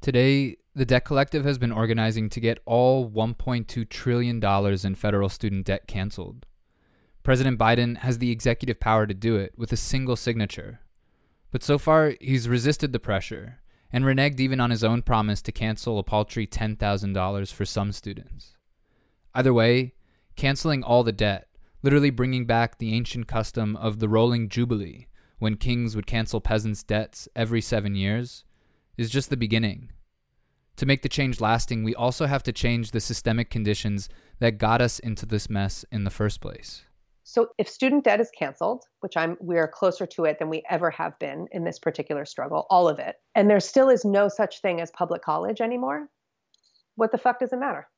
Today, 0.00 0.56
the 0.74 0.84
Debt 0.84 1.04
Collective 1.04 1.44
has 1.44 1.58
been 1.58 1.72
organizing 1.72 2.28
to 2.30 2.40
get 2.40 2.60
all 2.66 3.08
$1.2 3.08 3.88
trillion 3.88 4.44
in 4.84 4.94
federal 4.94 5.28
student 5.28 5.66
debt 5.66 5.86
canceled. 5.86 6.46
President 7.22 7.58
Biden 7.58 7.98
has 7.98 8.18
the 8.18 8.30
executive 8.30 8.78
power 8.78 9.06
to 9.06 9.14
do 9.14 9.36
it 9.36 9.54
with 9.56 9.72
a 9.72 9.76
single 9.76 10.16
signature. 10.16 10.80
But 11.50 11.62
so 11.62 11.78
far, 11.78 12.14
he's 12.20 12.48
resisted 12.48 12.92
the 12.92 13.00
pressure 13.00 13.58
and 13.92 14.04
reneged 14.04 14.40
even 14.40 14.60
on 14.60 14.70
his 14.70 14.84
own 14.84 15.02
promise 15.02 15.42
to 15.42 15.52
cancel 15.52 15.98
a 15.98 16.02
paltry 16.02 16.46
$10,000 16.46 17.52
for 17.52 17.64
some 17.64 17.92
students. 17.92 18.56
Either 19.34 19.52
way, 19.52 19.94
canceling 20.34 20.82
all 20.82 21.02
the 21.02 21.12
debt, 21.12 21.48
literally 21.82 22.10
bringing 22.10 22.46
back 22.46 22.78
the 22.78 22.94
ancient 22.94 23.26
custom 23.28 23.76
of 23.76 23.98
the 23.98 24.08
rolling 24.08 24.48
jubilee, 24.48 25.06
when 25.38 25.56
kings 25.56 25.94
would 25.94 26.06
cancel 26.06 26.40
peasants' 26.40 26.82
debts 26.82 27.28
every 27.36 27.60
seven 27.60 27.94
years, 27.94 28.44
is 28.96 29.10
just 29.10 29.28
the 29.28 29.36
beginning. 29.36 29.90
To 30.76 30.86
make 30.86 31.02
the 31.02 31.08
change 31.08 31.40
lasting, 31.40 31.84
we 31.84 31.94
also 31.94 32.26
have 32.26 32.42
to 32.44 32.52
change 32.52 32.90
the 32.90 33.00
systemic 33.00 33.50
conditions 33.50 34.08
that 34.40 34.58
got 34.58 34.80
us 34.80 34.98
into 34.98 35.26
this 35.26 35.48
mess 35.48 35.84
in 35.92 36.04
the 36.04 36.10
first 36.10 36.40
place. 36.40 36.85
So 37.28 37.48
if 37.58 37.68
student 37.68 38.04
debt 38.04 38.20
is 38.20 38.30
canceled, 38.30 38.84
which 39.00 39.16
I'm 39.16 39.36
we 39.40 39.58
are 39.58 39.66
closer 39.66 40.06
to 40.06 40.26
it 40.26 40.38
than 40.38 40.48
we 40.48 40.62
ever 40.70 40.92
have 40.92 41.18
been 41.18 41.48
in 41.50 41.64
this 41.64 41.80
particular 41.80 42.24
struggle, 42.24 42.68
all 42.70 42.88
of 42.88 43.00
it, 43.00 43.16
and 43.34 43.50
there 43.50 43.58
still 43.58 43.88
is 43.88 44.04
no 44.04 44.28
such 44.28 44.60
thing 44.60 44.80
as 44.80 44.92
public 44.92 45.22
college 45.22 45.60
anymore, 45.60 46.08
what 46.94 47.10
the 47.10 47.18
fuck 47.18 47.40
does 47.40 47.52
it 47.52 47.58
matter? 47.58 47.88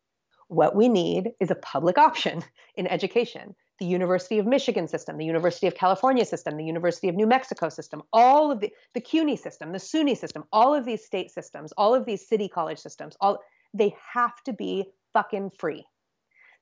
What 0.48 0.74
we 0.74 0.88
need 0.88 1.32
is 1.40 1.50
a 1.50 1.56
public 1.56 1.98
option 1.98 2.42
in 2.74 2.86
education. 2.86 3.54
The 3.80 3.84
University 3.84 4.38
of 4.38 4.46
Michigan 4.46 4.88
system, 4.88 5.18
the 5.18 5.26
University 5.26 5.66
of 5.66 5.74
California 5.74 6.24
system, 6.24 6.56
the 6.56 6.64
University 6.64 7.10
of 7.10 7.14
New 7.14 7.26
Mexico 7.26 7.68
system, 7.68 8.02
all 8.14 8.50
of 8.50 8.60
the 8.60 8.72
the 8.94 9.02
CUNY 9.02 9.36
system, 9.36 9.72
the 9.72 9.78
SUNY 9.78 10.16
system, 10.16 10.44
all 10.52 10.74
of 10.74 10.86
these 10.86 11.04
state 11.04 11.30
systems, 11.30 11.70
all 11.76 11.94
of 11.94 12.06
these 12.06 12.26
city 12.26 12.48
college 12.48 12.78
systems, 12.78 13.14
all 13.20 13.40
they 13.74 13.94
have 14.14 14.42
to 14.44 14.54
be 14.54 14.86
fucking 15.12 15.50
free 15.50 15.84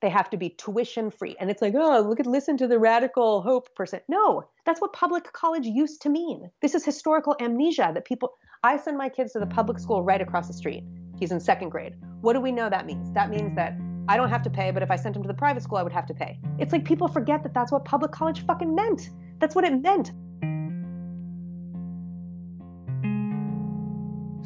they 0.03 0.11
have 0.11 0.31
to 0.31 0.37
be 0.37 0.51
tuition 0.51 1.11
free. 1.11 1.37
And 1.41 1.51
it's 1.51 1.63
like, 1.63 1.75
oh, 1.75 2.01
look 2.01 2.21
at 2.21 2.27
listen 2.27 2.57
to 2.59 2.67
the 2.67 2.79
radical 2.79 3.43
hope 3.43 3.75
person. 3.75 4.01
No, 4.09 4.45
that's 4.65 4.81
what 4.81 4.93
public 4.93 5.33
college 5.33 5.67
used 5.67 6.03
to 6.03 6.09
mean. 6.09 6.51
This 6.61 6.75
is 6.75 6.85
historical 6.85 7.37
amnesia 7.41 7.91
that 7.95 8.05
people 8.05 8.35
I 8.63 8.77
send 8.77 8.99
my 8.99 9.09
kids 9.09 9.33
to 9.33 9.39
the 9.39 9.47
public 9.47 9.79
school 9.79 10.03
right 10.03 10.21
across 10.21 10.49
the 10.49 10.55
street. 10.55 10.85
He's 11.19 11.31
in 11.31 11.41
second 11.41 11.71
grade. 11.71 11.95
What 12.21 12.33
do 12.33 12.41
we 12.41 12.53
know 12.53 12.69
that 12.69 12.85
means? 12.85 13.13
That 13.13 13.31
means 13.31 13.55
that 13.57 13.79
I 14.09 14.17
don't 14.17 14.29
have 14.29 14.43
to 14.43 14.51
pay, 14.51 14.71
but 14.71 14.83
if 14.83 14.91
I 14.91 14.97
sent 14.97 15.17
him 15.17 15.23
to 15.23 15.29
the 15.29 15.35
private 15.35 15.63
school, 15.63 15.79
I 15.79 15.83
would 15.83 15.93
have 15.93 16.07
to 16.07 16.15
pay. 16.15 16.39
It's 16.59 16.73
like 16.73 16.85
people 16.85 17.09
forget 17.09 17.43
that 17.43 17.55
that's 17.55 17.73
what 17.73 17.85
public 17.85 18.13
college 18.13 18.45
fucking 18.47 18.75
meant. 18.75 19.11
That's 19.39 19.55
what 19.55 19.65
it 19.65 19.81
meant. 19.83 20.13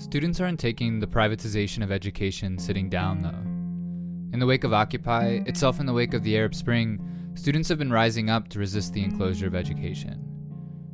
Students 0.00 0.40
aren't 0.40 0.58
taking 0.58 0.98
the 0.98 1.06
privatization 1.06 1.82
of 1.82 1.92
education 1.92 2.58
sitting 2.58 2.88
down, 2.88 3.20
though. 3.20 3.49
In 4.32 4.38
the 4.38 4.46
wake 4.46 4.64
of 4.64 4.72
Occupy, 4.72 5.42
itself 5.46 5.80
in 5.80 5.86
the 5.86 5.92
wake 5.92 6.14
of 6.14 6.22
the 6.22 6.36
Arab 6.36 6.54
Spring, 6.54 7.32
students 7.34 7.68
have 7.68 7.78
been 7.78 7.92
rising 7.92 8.30
up 8.30 8.48
to 8.48 8.58
resist 8.58 8.92
the 8.92 9.02
enclosure 9.02 9.48
of 9.48 9.56
education. 9.56 10.24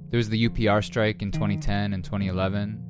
There 0.09 0.19
was 0.19 0.31
the 0.31 0.49
UPR 0.49 0.83
strike 0.83 1.21
in 1.21 1.31
2010 1.31 1.93
and 1.93 2.03
2011, 2.03 2.83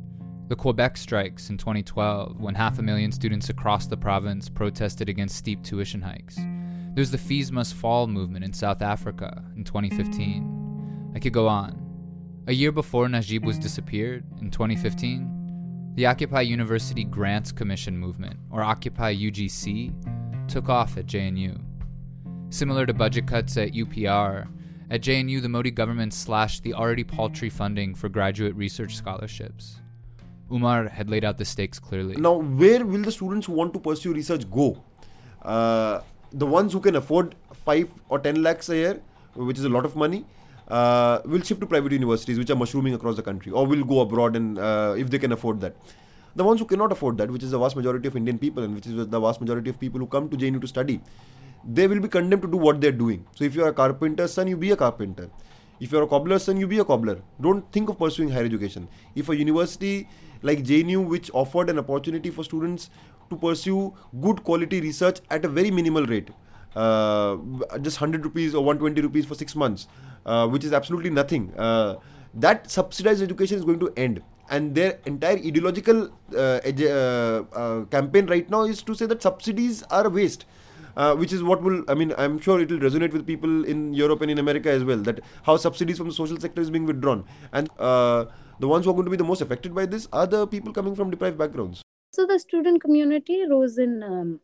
the 0.49 0.55
Quebec 0.55 0.97
strikes 0.97 1.51
in 1.51 1.59
2012, 1.59 2.41
when 2.41 2.55
half 2.55 2.79
a 2.79 2.83
million 2.83 3.11
students 3.11 3.49
across 3.49 3.87
the 3.87 3.97
province 3.97 4.49
protested 4.49 5.09
against 5.09 5.35
steep 5.35 5.65
tuition 5.65 6.01
hikes. 6.01 6.39
There's 6.95 7.11
the 7.11 7.19
Fees 7.19 7.51
Must 7.51 7.75
Fall 7.75 8.07
movement 8.07 8.45
in 8.45 8.53
South 8.53 8.81
Africa 8.81 9.43
in 9.57 9.65
2015. 9.65 11.13
I 11.17 11.19
could 11.19 11.33
go 11.33 11.49
on. 11.49 11.83
A 12.47 12.53
year 12.53 12.71
before 12.71 13.09
Najib 13.09 13.45
was 13.45 13.59
disappeared, 13.59 14.25
in 14.41 14.53
2015, 14.53 15.93
the 15.97 16.07
Occupy 16.07 16.43
University 16.43 17.03
Grants 17.03 17.51
Commission 17.51 17.99
movement, 17.99 18.39
or 18.51 18.63
Occupy 18.63 19.17
UGC, 19.17 19.93
took 20.49 20.69
off 20.69 20.97
at 20.97 21.07
JNU. 21.07 21.61
Similar 22.51 22.87
to 22.87 22.95
budget 22.95 23.27
cuts 23.27 23.57
at 23.57 23.73
UPR, 23.73 24.49
at 24.89 25.01
JNU 25.01 25.43
the 25.43 25.49
Modi 25.49 25.71
government 25.71 26.15
slashed 26.15 26.63
the 26.63 26.75
already 26.75 27.05
paltry 27.05 27.51
funding 27.51 27.95
for 27.95 28.09
graduate 28.09 28.55
research 28.55 28.95
scholarships. 28.95 29.81
Umar 30.51 30.89
had 30.89 31.11
laid 31.11 31.25
out 31.25 31.39
the 31.39 31.45
stakes 31.45 31.79
clearly. 31.81 32.17
Now, 32.17 32.35
where 32.35 32.87
will 32.87 33.03
the 33.03 33.11
students 33.11 33.47
who 33.47 33.53
want 33.53 33.75
to 33.75 33.81
pursue 33.81 34.13
research 34.13 34.49
go? 34.49 34.83
Uh, 35.43 36.03
the 36.33 36.47
ones 36.47 36.73
who 36.73 36.81
can 36.81 36.97
afford 36.97 37.35
5 37.65 37.91
or 38.09 38.21
10 38.21 38.43
lakhs 38.43 38.69
a 38.69 38.77
year, 38.77 39.03
which 39.35 39.59
is 39.59 39.65
a 39.65 39.69
lot 39.69 39.85
of 39.85 39.97
money, 39.97 40.25
uh, 40.69 41.21
will 41.25 41.43
shift 41.43 41.61
to 41.61 41.67
private 41.67 41.93
universities, 41.93 42.39
which 42.39 42.51
are 42.51 42.57
mushrooming 42.57 42.95
across 42.95 43.17
the 43.17 43.23
country, 43.23 43.51
or 43.51 43.67
will 43.67 43.85
go 43.85 44.01
abroad 44.01 44.37
and 44.37 44.59
uh, 44.59 44.95
if 44.97 45.11
they 45.11 45.19
can 45.19 45.33
afford 45.33 45.61
that. 45.61 45.77
The 46.37 46.45
ones 46.45 46.61
who 46.61 46.67
cannot 46.67 46.93
afford 46.93 47.17
that, 47.17 47.31
which 47.31 47.43
is 47.43 47.51
the 47.51 47.59
vast 47.59 47.77
majority 47.77 48.09
of 48.09 48.17
Indian 48.17 48.39
people 48.39 48.63
and 48.63 48.75
which 48.75 48.87
is 48.87 49.09
the 49.09 49.21
vast 49.21 49.41
majority 49.41 49.71
of 49.71 49.81
people 49.81 49.99
who 49.99 50.07
come 50.07 50.29
to 50.29 50.37
JNU 50.37 50.61
to 50.61 50.67
study, 50.69 51.01
they 51.65 51.87
will 51.87 51.99
be 51.99 52.09
condemned 52.09 52.43
to 52.43 52.49
do 52.49 52.59
what 52.59 52.79
they're 52.81 52.93
doing. 52.93 53.25
So 53.35 53.45
if 53.45 53.55
you're 53.55 53.69
a 53.69 53.73
carpenter's 53.73 54.35
son, 54.35 54.47
you 54.47 54.57
be 54.57 54.71
a 54.71 54.77
carpenter. 54.77 55.31
If 55.81 55.93
you're 55.93 56.03
a 56.03 56.07
cobbler's 56.07 56.45
son, 56.45 56.59
you 56.59 56.67
be 56.67 56.79
a 56.79 56.85
cobbler. 56.85 57.23
Don't 57.41 57.71
think 57.73 57.89
of 57.89 57.99
pursuing 57.99 58.31
higher 58.31 58.45
education. 58.45 58.87
If 59.15 59.31
a 59.31 59.37
university 59.37 60.09
like 60.43 60.63
JNU, 60.63 61.07
which 61.07 61.31
offered 61.33 61.71
an 61.71 61.79
opportunity 61.79 62.31
for 62.31 62.45
students 62.45 62.91
to 63.31 63.37
pursue 63.37 63.95
good 64.21 64.45
quality 64.45 64.83
research 64.83 65.21
at 65.31 65.45
a 65.45 65.49
very 65.49 65.71
minimal 65.71 66.05
rate, 66.05 66.31
uh, 66.75 67.37
just 67.81 68.01
100 68.01 68.25
rupees 68.25 68.55
or 68.55 68.63
120 68.63 69.01
rupees 69.01 69.25
for 69.25 69.35
six 69.35 69.57
months, 69.57 69.89
uh, 70.27 70.47
which 70.47 70.65
is 70.65 70.75
absolutely 70.75 71.09
nothing. 71.09 71.53
Uh, 71.57 71.97
that 72.35 72.71
subsidized 72.71 73.23
education 73.23 73.57
is 73.57 73.65
going 73.65 73.81
to 73.81 73.91
end 73.97 74.23
and 74.51 74.75
their 74.75 74.99
entire 75.07 75.37
ideological 75.37 76.11
uh, 76.35 76.61
uh, 76.65 77.45
uh, 77.53 77.85
campaign 77.87 78.27
right 78.27 78.49
now 78.51 78.63
is 78.65 78.83
to 78.83 78.95
say 78.95 79.07
that 79.07 79.23
subsidies 79.23 79.83
are 79.85 80.07
a 80.07 80.11
waste. 80.11 80.47
Uh, 80.97 81.15
which 81.15 81.31
is 81.31 81.43
what 81.43 81.63
will 81.63 81.85
I 81.89 81.95
mean 81.95 82.15
I'm 82.17 82.41
sure 82.41 82.59
it 82.59 82.71
will 82.71 82.79
resonate 82.79 83.13
with 83.13 83.27
people 83.27 83.67
in 83.67 83.93
Europe 83.93 84.23
and 84.23 84.31
in 84.31 84.39
America 84.39 84.71
as 84.71 84.83
well 84.83 84.97
that 85.09 85.21
how 85.43 85.59
subsidies 85.59 85.99
from 85.99 86.09
the 86.09 86.15
social 86.15 86.41
sector 86.41 86.63
is 86.63 86.71
being 86.71 86.87
withdrawn 86.87 87.27
and 87.53 87.69
uh, 87.79 88.25
the 88.61 88.67
ones 88.67 88.87
who 88.87 88.93
are 88.93 88.95
going 88.95 89.05
to 89.05 89.11
be 89.11 89.19
the 89.19 89.25
most 89.25 89.43
affected 89.43 89.75
by 89.75 89.85
this 89.85 90.09
are 90.11 90.27
the 90.27 90.47
people 90.47 90.73
coming 90.73 90.95
from 90.95 91.11
deprived 91.11 91.37
backgrounds. 91.37 91.83
So 92.13 92.25
the 92.27 92.39
student 92.39 92.81
community 92.81 93.45
rose 93.47 93.77
in 93.77 94.03
um, 94.03 94.41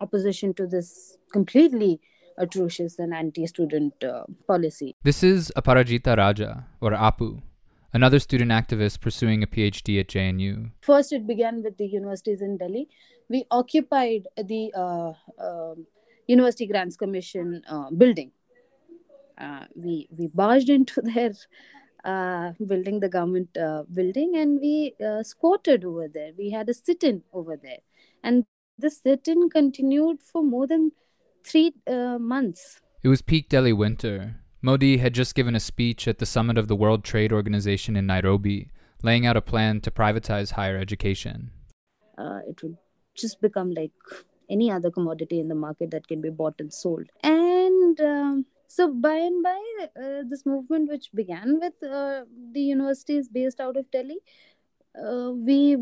opposition 0.00 0.54
to 0.54 0.68
this 0.68 1.16
completely 1.32 2.00
atrocious 2.38 3.00
and 3.00 3.12
anti-student 3.12 4.04
uh, 4.04 4.22
policy. 4.46 4.94
This 5.02 5.24
is 5.24 5.52
Aparajita 5.56 6.16
Raja 6.16 6.64
or 6.80 6.92
Apu 6.92 7.42
another 7.92 8.18
student 8.18 8.50
activist 8.50 9.00
pursuing 9.00 9.42
a 9.42 9.46
PhD 9.46 10.00
at 10.00 10.08
JNU. 10.08 10.70
First, 10.80 11.12
it 11.12 11.26
began 11.26 11.62
with 11.62 11.76
the 11.76 11.86
universities 11.86 12.40
in 12.40 12.56
Delhi. 12.56 12.88
We 13.28 13.44
occupied 13.50 14.28
the 14.36 14.72
uh, 14.74 15.12
uh, 15.40 15.74
University 16.26 16.66
Grants 16.66 16.96
Commission 16.96 17.62
uh, 17.68 17.90
building. 17.90 18.32
Uh, 19.38 19.64
we 19.74 20.08
we 20.16 20.28
barged 20.28 20.68
into 20.68 21.00
their 21.14 21.32
uh, 22.04 22.52
building, 22.66 23.00
the 23.00 23.08
government 23.08 23.56
uh, 23.56 23.84
building, 23.92 24.36
and 24.36 24.60
we 24.60 24.94
squatted 25.22 25.84
over 25.84 26.08
there. 26.08 26.32
We 26.36 26.50
had 26.50 26.68
a 26.68 26.74
sit-in 26.74 27.22
over 27.32 27.56
there, 27.56 27.78
and 28.22 28.44
the 28.78 28.90
sit-in 28.90 29.48
continued 29.50 30.22
for 30.22 30.42
more 30.42 30.66
than 30.66 30.92
three 31.44 31.72
months. 31.88 32.80
It 33.02 33.08
was 33.08 33.20
peak 33.20 33.48
Delhi 33.48 33.72
winter, 33.72 34.41
Modi 34.64 34.98
had 34.98 35.12
just 35.12 35.34
given 35.34 35.56
a 35.56 35.60
speech 35.60 36.06
at 36.06 36.18
the 36.18 36.26
summit 36.26 36.56
of 36.56 36.68
the 36.68 36.76
World 36.76 37.02
Trade 37.02 37.32
Organization 37.32 37.96
in 37.96 38.06
Nairobi, 38.06 38.68
laying 39.02 39.26
out 39.26 39.36
a 39.36 39.40
plan 39.40 39.80
to 39.80 39.90
privatize 39.90 40.52
higher 40.52 40.78
education. 40.78 41.50
Uh, 42.16 42.38
it 42.46 42.62
would 42.62 42.76
just 43.16 43.40
become 43.40 43.72
like 43.72 43.90
any 44.48 44.70
other 44.70 44.88
commodity 44.88 45.40
in 45.40 45.48
the 45.48 45.56
market 45.56 45.90
that 45.90 46.06
can 46.06 46.20
be 46.20 46.30
bought 46.30 46.54
and 46.60 46.72
sold. 46.72 47.08
And 47.24 48.00
um, 48.00 48.46
so, 48.68 48.92
by 48.92 49.14
and 49.14 49.42
by, 49.42 49.60
uh, 50.00 50.22
this 50.28 50.46
movement, 50.46 50.88
which 50.88 51.10
began 51.12 51.58
with 51.58 51.82
uh, 51.82 52.22
the 52.52 52.60
universities 52.60 53.28
based 53.28 53.58
out 53.58 53.76
of 53.76 53.90
Delhi, 53.90 54.18
uh, 54.96 55.32
we 55.32 55.76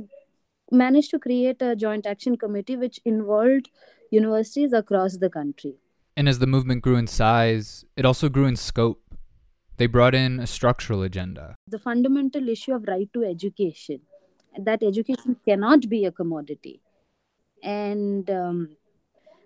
managed 0.70 1.10
to 1.10 1.18
create 1.18 1.60
a 1.60 1.76
joint 1.76 2.06
action 2.06 2.38
committee 2.38 2.76
which 2.76 2.98
involved 3.04 3.68
universities 4.10 4.72
across 4.72 5.18
the 5.18 5.28
country. 5.28 5.74
And 6.20 6.28
as 6.28 6.38
the 6.38 6.46
movement 6.46 6.82
grew 6.82 6.96
in 6.96 7.06
size, 7.06 7.86
it 7.96 8.04
also 8.04 8.28
grew 8.28 8.44
in 8.44 8.54
scope. 8.54 9.00
They 9.78 9.86
brought 9.86 10.14
in 10.14 10.38
a 10.38 10.46
structural 10.46 11.02
agenda. 11.02 11.54
The 11.66 11.78
fundamental 11.78 12.46
issue 12.46 12.74
of 12.74 12.84
right 12.86 13.08
to 13.14 13.24
education, 13.24 14.02
that 14.62 14.82
education 14.82 15.36
cannot 15.48 15.88
be 15.88 16.04
a 16.04 16.12
commodity. 16.12 16.82
And 17.62 18.28
um, 18.28 18.76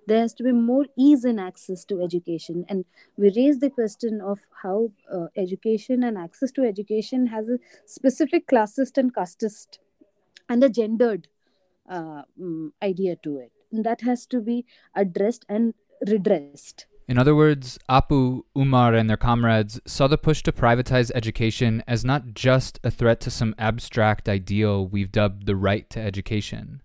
there 0.09 0.19
has 0.19 0.35
to 0.35 0.43
be 0.43 0.51
more 0.51 0.87
ease 0.99 1.25
in 1.25 1.39
access 1.39 1.85
to 1.85 2.03
education. 2.03 2.65
And 2.69 2.85
we 3.17 3.31
raised 3.37 3.61
the 3.61 3.71
question 3.71 4.21
of 4.21 4.41
how 4.61 4.91
uh, 5.13 5.27
education 5.37 6.03
and 6.03 6.19
access 6.19 6.51
to 6.57 6.63
education 6.63 7.29
has 7.29 7.49
a 7.49 7.61
specific 7.87 8.49
classist 8.49 8.99
and 8.99 9.15
casteist 9.15 9.79
and 10.49 10.65
a 10.65 10.69
gendered 10.69 11.29
uh, 11.89 12.23
um, 12.43 12.73
idea 12.83 13.15
to 13.23 13.39
it. 13.39 13.53
And 13.71 13.85
that 13.85 14.01
has 14.01 14.27
to 14.27 14.41
be 14.41 14.67
addressed 14.97 15.45
and 15.49 15.73
redressed. 16.07 16.87
In 17.07 17.19
other 17.19 17.35
words, 17.35 17.79
Apu, 17.89 18.45
Umar, 18.57 18.95
and 18.95 19.11
their 19.11 19.19
comrades 19.19 19.79
saw 19.85 20.07
the 20.07 20.17
push 20.17 20.43
to 20.45 20.53
privatize 20.53 21.11
education 21.15 21.83
as 21.87 22.05
not 22.05 22.33
just 22.35 22.81
a 22.83 22.91
threat 22.91 23.21
to 23.21 23.31
some 23.31 23.55
abstract 23.59 24.29
ideal 24.29 24.87
we've 24.87 25.13
dubbed 25.13 25.45
the 25.45 25.57
right 25.57 25.89
to 25.91 26.01
education, 26.01 26.83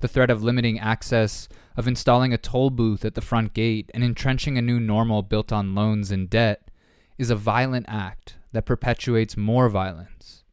the 0.00 0.08
threat 0.08 0.30
of 0.30 0.42
limiting 0.42 0.78
access, 0.78 1.48
of 1.74 1.88
installing 1.88 2.34
a 2.34 2.38
toll 2.38 2.68
booth 2.68 3.02
at 3.04 3.14
the 3.14 3.22
front 3.22 3.54
gate, 3.54 3.90
and 3.94 4.04
entrenching 4.04 4.58
a 4.58 4.62
new 4.62 4.78
normal 4.78 5.22
built 5.22 5.52
on 5.52 5.74
loans 5.74 6.10
and 6.10 6.28
debt, 6.28 6.70
is 7.16 7.30
a 7.30 7.36
violent 7.36 7.86
act 7.88 8.36
that 8.52 8.66
perpetuates 8.66 9.38
more 9.38 9.70
violence. 9.70 10.44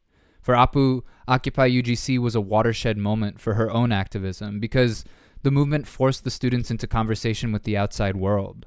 For 0.41 0.55
Apu, 0.55 1.03
Occupy 1.27 1.69
UGC 1.69 2.17
was 2.17 2.35
a 2.35 2.41
watershed 2.41 2.97
moment 2.97 3.39
for 3.39 3.55
her 3.55 3.69
own 3.69 3.91
activism 3.91 4.59
because 4.59 5.03
the 5.41 5.51
movement 5.51 5.87
forced 5.87 6.23
the 6.23 6.31
students 6.31 6.69
into 6.69 6.87
conversation 6.87 7.51
with 7.51 7.63
the 7.63 7.77
outside 7.77 8.15
world. 8.15 8.65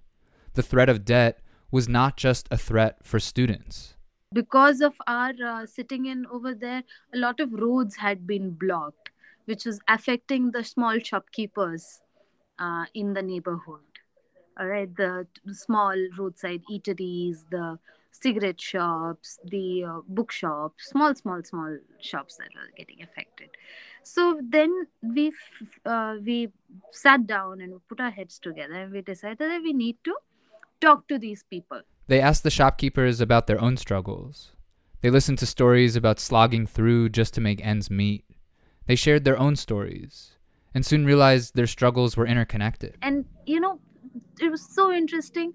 The 0.54 0.62
threat 0.62 0.88
of 0.88 1.04
debt 1.04 1.40
was 1.70 1.88
not 1.88 2.16
just 2.16 2.48
a 2.50 2.58
threat 2.58 2.98
for 3.02 3.18
students. 3.18 3.94
Because 4.32 4.80
of 4.80 4.94
our 5.06 5.32
uh, 5.44 5.66
sitting 5.66 6.06
in 6.06 6.26
over 6.26 6.54
there, 6.54 6.82
a 7.14 7.18
lot 7.18 7.40
of 7.40 7.52
roads 7.52 7.96
had 7.96 8.26
been 8.26 8.50
blocked, 8.50 9.10
which 9.44 9.64
was 9.66 9.80
affecting 9.88 10.50
the 10.50 10.64
small 10.64 10.98
shopkeepers 10.98 12.00
uh, 12.58 12.84
in 12.94 13.12
the 13.12 13.22
neighborhood. 13.22 13.80
All 14.58 14.66
right, 14.66 14.94
the 14.94 15.26
small 15.52 15.96
roadside 16.18 16.62
eateries, 16.70 17.44
the 17.50 17.78
cigarette 18.12 18.60
shops, 18.60 19.38
the 19.44 19.84
uh, 19.84 20.00
bookshops, 20.06 20.88
small, 20.90 21.14
small, 21.14 21.42
small 21.42 21.78
shops 22.00 22.36
that 22.36 22.48
were 22.54 22.70
getting 22.76 23.02
affected. 23.02 23.48
So 24.04 24.40
then 24.48 24.86
we 25.02 25.32
uh, 25.84 26.16
we 26.24 26.48
sat 26.90 27.26
down 27.26 27.60
and 27.60 27.80
put 27.88 28.00
our 28.00 28.10
heads 28.10 28.38
together 28.38 28.74
and 28.74 28.92
we 28.92 29.00
decided 29.00 29.38
that 29.38 29.62
we 29.62 29.72
need 29.72 29.96
to 30.04 30.14
talk 30.80 31.08
to 31.08 31.18
these 31.18 31.44
people. 31.48 31.82
They 32.08 32.20
asked 32.20 32.42
the 32.42 32.50
shopkeepers 32.50 33.20
about 33.20 33.46
their 33.46 33.60
own 33.60 33.76
struggles. 33.76 34.52
They 35.00 35.10
listened 35.10 35.38
to 35.38 35.46
stories 35.46 35.96
about 35.96 36.20
slogging 36.20 36.66
through 36.66 37.08
just 37.08 37.34
to 37.34 37.40
make 37.40 37.64
ends 37.64 37.90
meet. 37.90 38.24
They 38.86 38.96
shared 38.96 39.24
their 39.24 39.38
own 39.38 39.56
stories 39.56 40.36
and 40.74 40.84
soon 40.84 41.06
realized 41.06 41.54
their 41.54 41.66
struggles 41.66 42.16
were 42.16 42.26
interconnected. 42.26 42.98
And 43.02 43.24
you 43.46 43.60
know, 43.60 43.80
it 44.40 44.50
was 44.50 44.62
so 44.74 44.92
interesting 44.92 45.54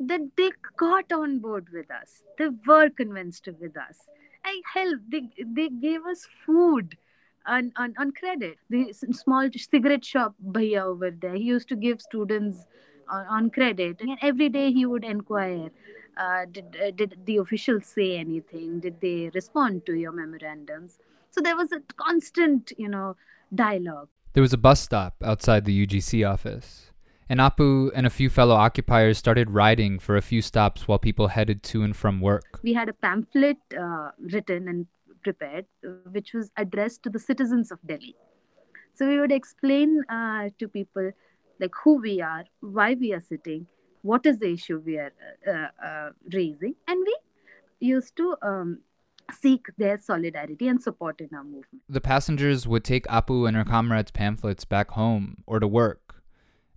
that 0.00 0.20
they 0.36 0.50
got 0.76 1.12
on 1.12 1.38
board 1.38 1.68
with 1.72 1.90
us. 1.90 2.22
They 2.38 2.48
were 2.66 2.88
convinced 2.88 3.48
with 3.60 3.76
us. 3.76 3.98
I 4.44 4.62
hell, 4.72 4.94
they 5.08 5.28
they 5.44 5.68
gave 5.68 6.06
us 6.06 6.26
food 6.46 6.96
on, 7.46 7.72
on, 7.76 7.94
on 7.98 8.12
credit. 8.12 8.58
The 8.68 8.92
small 8.92 9.48
cigarette 9.56 10.04
shop 10.04 10.34
bhaiya 10.44 10.82
over 10.82 11.10
there, 11.10 11.34
he 11.34 11.44
used 11.44 11.68
to 11.68 11.76
give 11.76 12.00
students 12.00 12.64
on, 13.08 13.26
on 13.26 13.50
credit. 13.50 14.00
And 14.00 14.18
every 14.22 14.48
day 14.48 14.72
he 14.72 14.86
would 14.86 15.04
inquire, 15.04 15.70
uh, 16.16 16.46
did, 16.50 16.76
uh, 16.82 16.90
did 16.92 17.18
the 17.24 17.38
officials 17.38 17.86
say 17.86 18.16
anything? 18.16 18.80
Did 18.80 19.00
they 19.00 19.30
respond 19.34 19.86
to 19.86 19.94
your 19.94 20.12
memorandums? 20.12 20.98
So 21.30 21.40
there 21.40 21.56
was 21.56 21.72
a 21.72 21.80
constant, 21.96 22.72
you 22.76 22.88
know, 22.88 23.16
dialogue. 23.54 24.08
There 24.32 24.42
was 24.42 24.52
a 24.52 24.58
bus 24.58 24.80
stop 24.80 25.16
outside 25.24 25.64
the 25.64 25.86
UGC 25.86 26.28
office 26.28 26.89
and 27.30 27.38
Apu 27.38 27.92
and 27.94 28.06
a 28.06 28.10
few 28.10 28.28
fellow 28.28 28.56
occupiers 28.56 29.16
started 29.16 29.50
riding 29.50 30.00
for 30.00 30.16
a 30.16 30.20
few 30.20 30.42
stops 30.42 30.88
while 30.88 30.98
people 30.98 31.28
headed 31.28 31.62
to 31.62 31.84
and 31.84 31.96
from 31.96 32.20
work. 32.20 32.58
We 32.64 32.72
had 32.74 32.88
a 32.88 32.92
pamphlet 32.92 33.58
uh, 33.80 34.10
written 34.18 34.66
and 34.66 34.86
prepared, 35.22 35.66
uh, 35.86 35.90
which 36.10 36.34
was 36.34 36.50
addressed 36.56 37.04
to 37.04 37.10
the 37.10 37.20
citizens 37.20 37.70
of 37.70 37.78
Delhi. 37.86 38.16
So 38.92 39.06
we 39.06 39.20
would 39.20 39.30
explain 39.30 40.02
uh, 40.08 40.48
to 40.58 40.66
people 40.66 41.12
like 41.60 41.70
who 41.84 42.00
we 42.00 42.20
are, 42.20 42.44
why 42.58 42.94
we 42.94 43.12
are 43.12 43.20
sitting, 43.20 43.68
what 44.02 44.26
is 44.26 44.40
the 44.40 44.52
issue 44.52 44.82
we 44.84 44.98
are 44.98 45.12
uh, 45.46 45.86
uh 45.86 46.10
raising, 46.32 46.74
and 46.88 47.06
we 47.06 47.16
used 47.78 48.16
to 48.16 48.36
um, 48.42 48.80
seek 49.40 49.66
their 49.78 50.00
solidarity 50.00 50.66
and 50.66 50.82
support 50.82 51.20
in 51.20 51.28
our 51.32 51.44
movement. 51.44 51.82
The 51.88 52.00
passengers 52.00 52.66
would 52.66 52.82
take 52.82 53.06
Apu 53.06 53.46
and 53.46 53.56
her 53.56 53.64
comrades' 53.64 54.10
pamphlets 54.10 54.64
back 54.64 54.90
home 54.90 55.44
or 55.46 55.60
to 55.60 55.68
work 55.68 56.09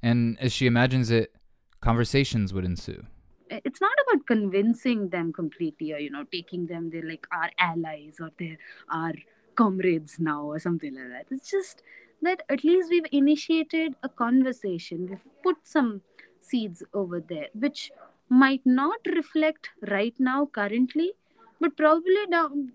and 0.04 0.38
as 0.40 0.52
she 0.52 0.68
imagines 0.68 1.10
it, 1.10 1.34
conversations 1.82 2.54
would 2.54 2.66
ensue. 2.66 3.06
It's 3.50 3.80
not 3.80 3.94
about 4.06 4.28
convincing 4.28 5.10
them 5.10 5.32
completely 5.32 5.94
or, 5.94 5.98
you 5.98 6.10
know, 6.10 6.26
taking 6.32 6.68
them, 6.68 6.90
they're 6.90 7.08
like 7.08 7.26
our 7.32 7.50
allies 7.58 8.18
or 8.20 8.30
they're 8.38 8.58
our 8.90 9.14
comrades 9.56 10.20
now 10.20 10.44
or 10.44 10.60
something 10.60 10.94
like 10.94 11.10
that. 11.10 11.26
It's 11.32 11.50
just 11.50 11.84
that 12.22 12.44
at 12.50 12.64
least 12.64 12.90
we've 12.90 13.06
initiated 13.12 13.96
a 14.04 14.10
conversation. 14.10 15.08
We've 15.10 15.28
put 15.44 15.58
some 15.64 16.02
seeds 16.42 16.84
over 16.94 17.22
there, 17.22 17.48
which 17.54 17.92
might 18.30 18.66
not 18.66 19.00
reflect 19.06 19.70
right 19.90 20.16
now, 20.20 20.48
currently, 20.48 21.14
but 21.62 21.78
probably 21.78 22.26
down, 22.30 22.74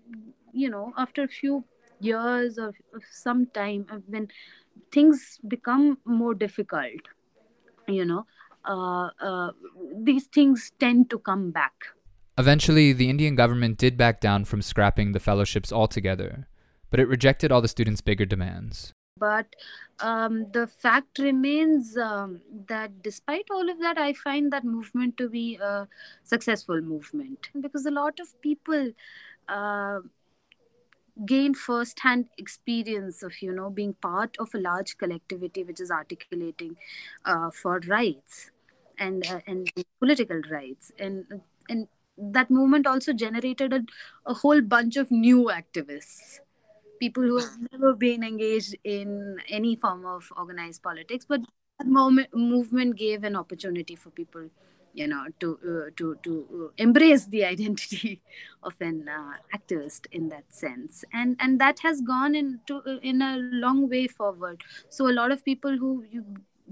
you 0.53 0.69
know, 0.69 0.93
after 0.97 1.23
a 1.23 1.27
few 1.27 1.63
years 1.99 2.57
of, 2.57 2.75
of 2.93 3.03
some 3.11 3.45
time 3.47 3.85
when 4.07 4.29
things 4.91 5.39
become 5.47 5.97
more 6.05 6.33
difficult 6.33 7.01
you 7.89 8.05
know 8.05 8.25
uh, 8.65 9.09
uh, 9.21 9.51
these 9.95 10.25
things 10.25 10.71
tend 10.79 11.09
to 11.09 11.19
come 11.19 11.51
back. 11.51 11.73
Eventually 12.37 12.93
the 12.93 13.09
indian 13.09 13.35
government 13.35 13.77
did 13.77 13.97
back 13.97 14.21
down 14.21 14.45
from 14.45 14.61
scrapping 14.61 15.11
the 15.11 15.19
fellowships 15.19 15.71
altogether 15.71 16.47
but 16.89 16.99
it 16.99 17.07
rejected 17.07 17.51
all 17.51 17.61
the 17.61 17.67
students 17.67 18.01
bigger 18.01 18.25
demands. 18.25 18.93
But 19.17 19.55
um, 19.99 20.47
the 20.53 20.65
fact 20.65 21.19
remains 21.19 21.97
um, 21.97 22.39
that 22.67 23.03
despite 23.03 23.45
all 23.51 23.69
of 23.69 23.79
that 23.79 23.97
i 23.97 24.13
find 24.13 24.51
that 24.53 24.63
movement 24.63 25.17
to 25.17 25.29
be 25.29 25.57
a 25.57 25.87
successful 26.23 26.81
movement. 26.81 27.49
Because 27.59 27.85
a 27.85 27.91
lot 27.91 28.19
of 28.19 28.41
people 28.41 28.91
uh, 29.49 29.99
gained 31.25 31.57
first-hand 31.57 32.25
experience 32.37 33.23
of 33.23 33.41
you 33.41 33.51
know 33.51 33.69
being 33.69 33.93
part 33.93 34.35
of 34.39 34.49
a 34.53 34.57
large 34.57 34.97
collectivity 34.97 35.63
which 35.63 35.79
is 35.79 35.91
articulating 35.91 36.75
uh, 37.25 37.49
for 37.51 37.79
rights 37.87 38.51
and 38.97 39.25
uh, 39.27 39.39
and 39.47 39.71
political 39.99 40.41
rights. 40.51 40.91
And 40.99 41.41
and 41.69 41.87
that 42.17 42.49
movement 42.49 42.85
also 42.87 43.13
generated 43.13 43.73
a, 43.73 43.85
a 44.25 44.33
whole 44.33 44.61
bunch 44.61 44.97
of 44.97 45.09
new 45.11 45.45
activists 45.45 46.39
people 46.99 47.23
who 47.23 47.37
have 47.37 47.71
never 47.71 47.93
been 47.93 48.23
engaged 48.23 48.75
in 48.83 49.37
any 49.47 49.75
form 49.77 50.05
of 50.05 50.29
organized 50.35 50.83
politics 50.83 51.25
but 51.27 51.39
that 51.79 51.87
moment, 51.87 52.27
movement 52.35 52.97
gave 52.97 53.23
an 53.23 53.37
opportunity 53.37 53.95
for 53.95 54.09
people 54.09 54.49
you 54.93 55.07
know 55.07 55.25
to 55.39 55.57
uh, 55.71 55.89
to 55.97 56.17
to 56.23 56.33
uh, 56.53 56.71
embrace 56.77 57.25
the 57.25 57.43
identity 57.53 58.21
of 58.63 58.73
an 58.79 59.07
uh, 59.07 59.57
activist 59.57 60.07
in 60.11 60.29
that 60.29 60.45
sense. 60.49 61.03
And 61.13 61.35
and 61.39 61.59
that 61.59 61.79
has 61.79 62.01
gone 62.01 62.35
into 62.35 62.77
uh, 62.77 62.99
in 63.01 63.21
a 63.21 63.37
long 63.37 63.89
way 63.89 64.07
forward. 64.07 64.63
So 64.89 65.09
a 65.09 65.15
lot 65.21 65.31
of 65.31 65.43
people 65.45 65.77
who 65.77 66.05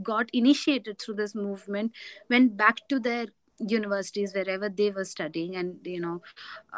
got 0.04 0.30
initiated 0.32 1.00
through 1.00 1.16
this 1.16 1.34
movement 1.34 1.92
went 2.30 2.56
back 2.56 2.88
to 2.88 3.00
their 3.00 3.28
universities 3.60 4.34
wherever 4.36 4.70
they 4.70 4.92
were 4.92 5.04
studying 5.04 5.56
and 5.56 5.80
you 5.84 6.00
know 6.00 6.22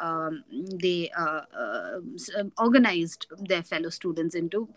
um, 0.01 0.45
they 0.81 1.11
uh, 1.17 1.41
uh, 1.53 1.99
um, 2.37 2.53
organized 2.57 3.27
their 3.37 3.61
fellow 3.61 3.89
students 3.89 4.33
into 4.33 4.69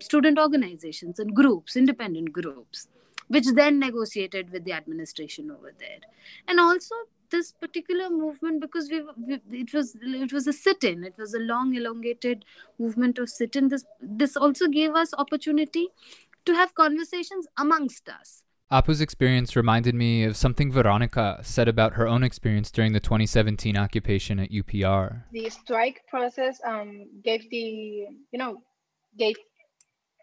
student 0.00 0.38
organizations 0.38 1.18
and 1.18 1.34
groups 1.34 1.76
independent 1.76 2.32
groups 2.32 2.88
which 3.28 3.46
then 3.54 3.78
negotiated 3.78 4.50
with 4.50 4.64
the 4.64 4.72
administration 4.72 5.50
over 5.50 5.72
there. 5.78 6.00
And 6.48 6.60
also 6.60 6.94
this 7.30 7.52
particular 7.52 8.10
movement 8.10 8.60
because 8.60 8.90
we, 8.90 9.02
we, 9.26 9.40
it 9.50 9.72
was 9.72 9.96
it 10.02 10.32
was 10.32 10.46
a 10.46 10.52
sit-in 10.52 11.02
it 11.02 11.14
was 11.16 11.32
a 11.32 11.38
long 11.38 11.74
elongated 11.74 12.44
movement 12.78 13.18
of 13.18 13.28
sit-in. 13.28 13.68
This 13.68 13.84
this 14.00 14.36
also 14.36 14.68
gave 14.68 14.94
us 14.94 15.14
opportunity 15.16 15.88
to 16.44 16.54
have 16.54 16.74
conversations 16.74 17.46
amongst 17.56 18.08
us. 18.08 18.44
Apu's 18.72 19.02
experience 19.02 19.54
reminded 19.54 19.94
me 19.94 20.24
of 20.24 20.34
something 20.34 20.72
Veronica 20.72 21.38
said 21.42 21.68
about 21.68 21.92
her 21.92 22.08
own 22.08 22.24
experience 22.24 22.70
during 22.70 22.94
the 22.94 23.00
2017 23.00 23.76
occupation 23.76 24.38
at 24.38 24.50
UPR. 24.50 25.24
The 25.30 25.50
strike 25.50 26.00
process 26.08 26.58
um, 26.64 27.06
gave 27.22 27.50
the, 27.50 28.06
you 28.30 28.38
know, 28.38 28.62
gave 29.18 29.36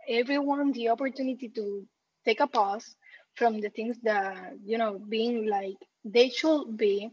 everyone 0.08 0.72
the 0.72 0.90
opportunity 0.90 1.48
to 1.50 1.86
take 2.26 2.40
a 2.40 2.48
pause 2.48 2.96
from 3.36 3.60
the 3.62 3.70
things 3.70 3.98
that 4.04 4.54
you 4.66 4.78
know 4.78 5.00
being 5.00 5.48
like 5.48 5.78
they 6.06 6.30
should 6.30 6.78
be 6.78 7.10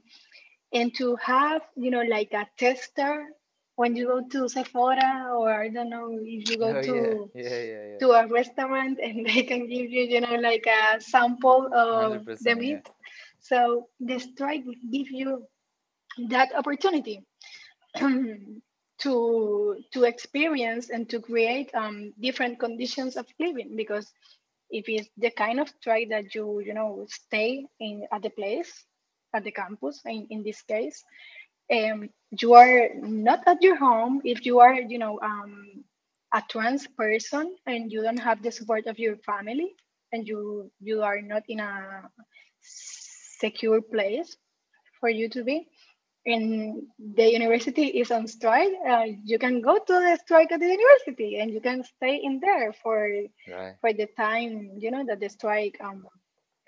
and 0.72 0.94
to 0.94 1.16
have 1.16 1.62
you 1.76 1.90
know 1.90 2.02
like 2.02 2.32
a 2.32 2.46
tester 2.57 3.26
when 3.76 3.96
you 3.96 4.07
go 4.07 4.20
to 4.28 4.48
Sephora 4.48 5.28
or 5.36 5.52
I 5.52 5.68
don't 5.68 5.90
know 5.90 6.18
if 6.22 6.48
you 6.48 6.59
go 6.59 6.74
Oh, 6.74 6.80
to 6.86 7.30
yeah. 7.34 7.42
Yeah, 7.42 7.62
yeah, 7.62 8.00
to 8.00 8.11
a 8.11 8.26
restaurant 8.26 8.98
and 9.02 9.26
they 9.28 9.42
can 9.42 9.68
give 9.68 9.90
you 9.90 10.02
you 10.04 10.20
know 10.20 10.36
like 10.36 10.66
a 10.66 11.00
sample 11.00 11.68
of 11.74 12.22
100%, 12.24 12.40
the 12.40 12.54
meat. 12.54 12.88
So 13.40 13.88
the 14.00 14.18
strike 14.18 14.64
give 14.90 15.11
you 15.11 15.46
that 16.28 16.54
opportunity 16.54 17.24
to 18.98 19.76
to 19.92 20.04
experience 20.04 20.90
and 20.90 21.09
to 21.11 21.20
create 21.20 21.70
um, 21.74 22.12
different 22.20 22.59
conditions 22.59 23.16
of 23.16 23.26
living 23.38 23.76
because 23.76 24.12
if 24.70 24.88
it's 24.88 25.08
the 25.16 25.30
kind 25.30 25.60
of 25.60 25.68
strike 25.68 26.08
that 26.10 26.34
you 26.34 26.60
you 26.60 26.74
know 26.74 27.06
stay 27.08 27.66
in 27.80 28.06
at 28.12 28.22
the 28.22 28.30
place 28.30 28.84
at 29.34 29.44
the 29.44 29.50
campus 29.52 30.00
in, 30.06 30.26
in 30.30 30.42
this 30.42 30.62
case 30.62 31.04
um, 31.72 32.08
you 32.40 32.54
are 32.54 32.88
not 32.96 33.40
at 33.46 33.62
your 33.62 33.76
home. 33.76 34.20
If 34.24 34.46
you 34.46 34.60
are 34.60 34.74
you 34.74 34.98
know 34.98 35.18
um, 35.22 35.84
a 36.34 36.42
trans 36.48 36.86
person 36.86 37.54
and 37.66 37.92
you 37.92 38.02
don't 38.02 38.18
have 38.18 38.42
the 38.42 38.50
support 38.50 38.86
of 38.86 38.98
your 38.98 39.16
family 39.18 39.74
and 40.12 40.26
you 40.26 40.70
you 40.80 41.02
are 41.02 41.20
not 41.20 41.42
in 41.48 41.60
a 41.60 42.08
secure 42.60 43.80
place 43.82 44.36
for 45.00 45.08
you 45.08 45.28
to 45.30 45.44
be 45.44 45.68
and 46.26 46.82
the 47.16 47.26
university 47.32 47.86
is 48.00 48.10
on 48.10 48.26
strike 48.26 48.72
uh, 48.88 49.04
you 49.24 49.38
can 49.38 49.60
go 49.62 49.78
to 49.78 49.94
the 50.06 50.18
strike 50.24 50.52
at 50.52 50.60
the 50.60 50.66
university 50.78 51.38
and 51.38 51.50
you 51.52 51.60
can 51.60 51.82
stay 51.84 52.16
in 52.22 52.40
there 52.40 52.72
for 52.72 53.08
Right. 53.48 53.76
for 53.80 53.92
the 53.92 54.06
time 54.16 54.72
you 54.78 54.90
know 54.90 55.04
that 55.06 55.20
the 55.20 55.28
strike 55.28 55.76
um, 55.80 56.06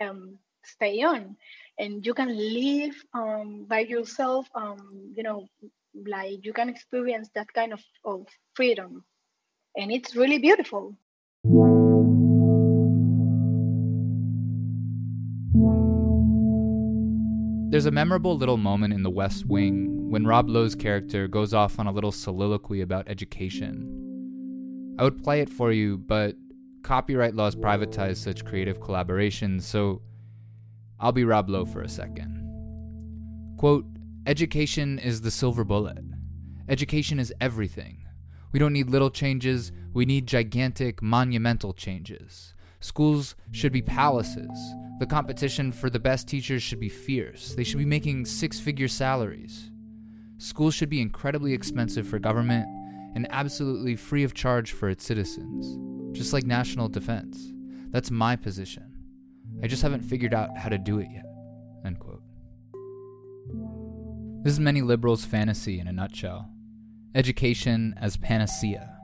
um 0.00 0.38
stay 0.64 1.02
on. 1.02 1.36
And 1.78 2.04
you 2.06 2.14
can 2.14 2.30
live 2.36 2.94
um 3.14 3.64
by 3.68 3.80
yourself 3.80 4.46
um 4.54 5.12
you 5.16 5.22
know 5.22 5.48
like 6.06 6.44
you 6.44 6.52
can 6.52 6.68
experience 6.68 7.28
that 7.34 7.52
kind 7.52 7.72
of, 7.72 7.80
of 8.04 8.26
freedom. 8.54 9.04
And 9.76 9.90
it's 9.92 10.16
really 10.16 10.38
beautiful 10.38 10.94
There's 17.78 17.86
a 17.86 17.92
memorable 17.92 18.36
little 18.36 18.56
moment 18.56 18.92
in 18.92 19.04
The 19.04 19.10
West 19.10 19.46
Wing 19.46 20.10
when 20.10 20.26
Rob 20.26 20.48
Lowe's 20.48 20.74
character 20.74 21.28
goes 21.28 21.54
off 21.54 21.78
on 21.78 21.86
a 21.86 21.92
little 21.92 22.10
soliloquy 22.10 22.80
about 22.80 23.08
education. 23.08 24.96
I 24.98 25.04
would 25.04 25.22
play 25.22 25.42
it 25.42 25.48
for 25.48 25.70
you, 25.70 25.96
but 25.96 26.34
copyright 26.82 27.36
laws 27.36 27.54
privatize 27.54 28.16
such 28.16 28.44
creative 28.44 28.80
collaborations, 28.80 29.62
so 29.62 30.02
I'll 30.98 31.12
be 31.12 31.22
Rob 31.22 31.48
Lowe 31.48 31.64
for 31.64 31.82
a 31.82 31.88
second. 31.88 33.54
Quote 33.58 33.86
Education 34.26 34.98
is 34.98 35.20
the 35.20 35.30
silver 35.30 35.62
bullet. 35.62 36.02
Education 36.68 37.20
is 37.20 37.32
everything. 37.40 38.04
We 38.50 38.58
don't 38.58 38.72
need 38.72 38.90
little 38.90 39.10
changes, 39.10 39.70
we 39.92 40.04
need 40.04 40.26
gigantic, 40.26 41.00
monumental 41.00 41.74
changes. 41.74 42.54
Schools 42.80 43.34
should 43.50 43.72
be 43.72 43.82
palaces. 43.82 44.50
The 45.00 45.06
competition 45.06 45.72
for 45.72 45.90
the 45.90 46.00
best 46.00 46.28
teachers 46.28 46.62
should 46.62 46.80
be 46.80 46.88
fierce. 46.88 47.54
They 47.54 47.64
should 47.64 47.78
be 47.78 47.84
making 47.84 48.26
six 48.26 48.60
figure 48.60 48.88
salaries. 48.88 49.70
Schools 50.38 50.74
should 50.74 50.88
be 50.88 51.00
incredibly 51.00 51.52
expensive 51.52 52.06
for 52.06 52.18
government 52.18 52.66
and 53.14 53.26
absolutely 53.30 53.96
free 53.96 54.22
of 54.22 54.34
charge 54.34 54.72
for 54.72 54.88
its 54.88 55.04
citizens, 55.04 56.16
just 56.16 56.32
like 56.32 56.44
national 56.46 56.88
defense. 56.88 57.52
That's 57.90 58.10
my 58.10 58.36
position. 58.36 58.94
I 59.62 59.66
just 59.66 59.82
haven't 59.82 60.02
figured 60.02 60.34
out 60.34 60.56
how 60.56 60.68
to 60.68 60.78
do 60.78 61.00
it 61.00 61.08
yet. 61.12 61.24
End 61.84 61.98
quote. 61.98 62.22
This 64.44 64.52
is 64.52 64.60
many 64.60 64.82
liberals' 64.82 65.24
fantasy 65.24 65.80
in 65.80 65.88
a 65.88 65.92
nutshell. 65.92 66.48
Education 67.14 67.94
as 68.00 68.16
panacea, 68.16 68.96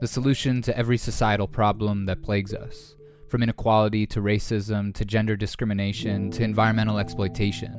the 0.00 0.06
solution 0.06 0.62
to 0.62 0.76
every 0.76 0.96
societal 0.96 1.48
problem 1.48 2.06
that 2.06 2.22
plagues 2.22 2.54
us, 2.54 2.94
from 3.28 3.42
inequality 3.42 4.06
to 4.06 4.20
racism 4.20 4.94
to 4.94 5.04
gender 5.04 5.36
discrimination 5.36 6.30
to 6.30 6.42
environmental 6.42 6.98
exploitation. 6.98 7.74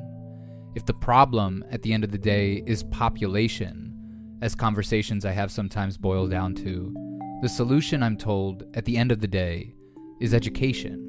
If 0.74 0.86
the 0.86 0.94
problem 0.94 1.64
at 1.70 1.82
the 1.82 1.92
end 1.92 2.04
of 2.04 2.12
the 2.12 2.18
day 2.18 2.62
is 2.66 2.84
population, 2.84 3.92
as 4.40 4.54
conversations 4.54 5.24
I 5.24 5.32
have 5.32 5.50
sometimes 5.50 5.98
boil 5.98 6.28
down 6.28 6.54
to, 6.56 6.94
the 7.42 7.48
solution, 7.48 8.02
I'm 8.02 8.16
told, 8.16 8.64
at 8.74 8.84
the 8.84 8.96
end 8.96 9.10
of 9.10 9.20
the 9.20 9.26
day, 9.26 9.74
is 10.20 10.34
education. 10.34 11.06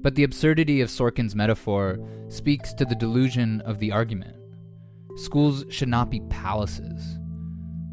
But 0.00 0.14
the 0.14 0.24
absurdity 0.24 0.80
of 0.80 0.88
Sorkin's 0.88 1.34
metaphor 1.34 1.98
speaks 2.28 2.72
to 2.74 2.84
the 2.84 2.94
delusion 2.94 3.60
of 3.62 3.78
the 3.78 3.92
argument. 3.92 4.36
Schools 5.16 5.64
should 5.68 5.88
not 5.88 6.10
be 6.10 6.20
palaces. 6.28 7.18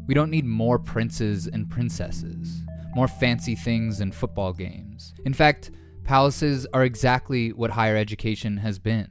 We 0.08 0.14
don't 0.14 0.30
need 0.30 0.44
more 0.44 0.78
princes 0.78 1.46
and 1.46 1.70
princesses, 1.70 2.64
more 2.94 3.08
fancy 3.08 3.54
things 3.54 4.00
and 4.00 4.14
football 4.14 4.52
games. 4.52 5.14
In 5.24 5.34
fact, 5.34 5.70
palaces 6.04 6.66
are 6.72 6.84
exactly 6.84 7.52
what 7.52 7.70
higher 7.70 7.96
education 7.96 8.58
has 8.58 8.78
been. 8.78 9.08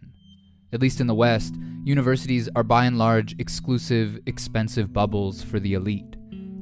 At 0.74 0.82
least 0.82 1.02
in 1.02 1.08
the 1.08 1.16
West, 1.16 1.56
universities 1.84 2.50
are 2.56 2.64
by 2.64 2.86
and 2.86 2.98
large 2.98 3.36
exclusive, 3.40 4.20
expensive 4.26 4.94
bubbles 4.94 5.44
for 5.44 5.60
the 5.60 5.74
elite, 5.74 6.16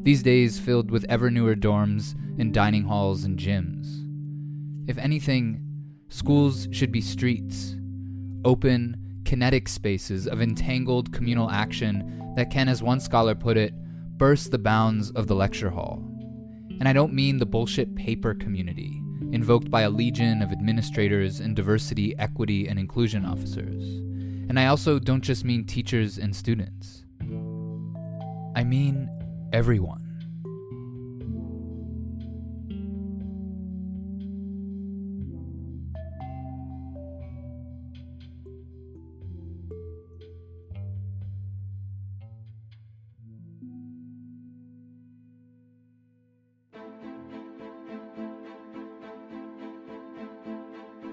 these 0.04 0.24
days 0.24 0.60
filled 0.60 0.90
with 0.90 1.06
ever 1.10 1.30
newer 1.30 1.56
dorms 1.56 2.16
and 2.40 2.54
dining 2.54 2.84
halls 2.84 3.24
and 3.24 3.38
gyms. 3.38 4.06
If 4.90 4.98
anything, 4.98 5.64
schools 6.08 6.68
should 6.72 6.92
be 6.92 7.02
streets, 7.02 7.76
open, 8.46 9.22
kinetic 9.26 9.68
spaces 9.68 10.28
of 10.28 10.42
entangled 10.42 11.14
communal 11.14 11.52
action 11.52 12.34
that 12.36 12.50
can, 12.50 12.68
as 12.68 12.82
one 12.82 13.00
scholar 13.00 13.36
put 13.36 13.58
it, 13.58 13.74
burst 14.18 14.50
the 14.50 14.58
bounds 14.58 15.12
of 15.12 15.28
the 15.28 15.36
lecture 15.36 15.70
hall. 15.70 16.09
And 16.80 16.88
I 16.88 16.94
don't 16.94 17.14
mean 17.14 17.38
the 17.38 17.46
bullshit 17.46 17.96
paper 17.96 18.34
community, 18.34 19.02
invoked 19.32 19.70
by 19.70 19.82
a 19.82 19.90
legion 19.90 20.42
of 20.42 20.52
administrators 20.52 21.40
and 21.40 21.56
diversity, 21.56 22.18
equity, 22.18 22.68
and 22.68 22.80
inclusion 22.80 23.26
officers. 23.26 23.84
And 24.50 24.60
I 24.60 24.68
also 24.68 24.98
don't 24.98 25.22
just 25.22 25.46
mean 25.46 25.66
teachers 25.66 26.18
and 26.18 26.36
students. 26.36 27.06
I 28.56 28.64
mean 28.64 29.10
everyone. 29.54 30.09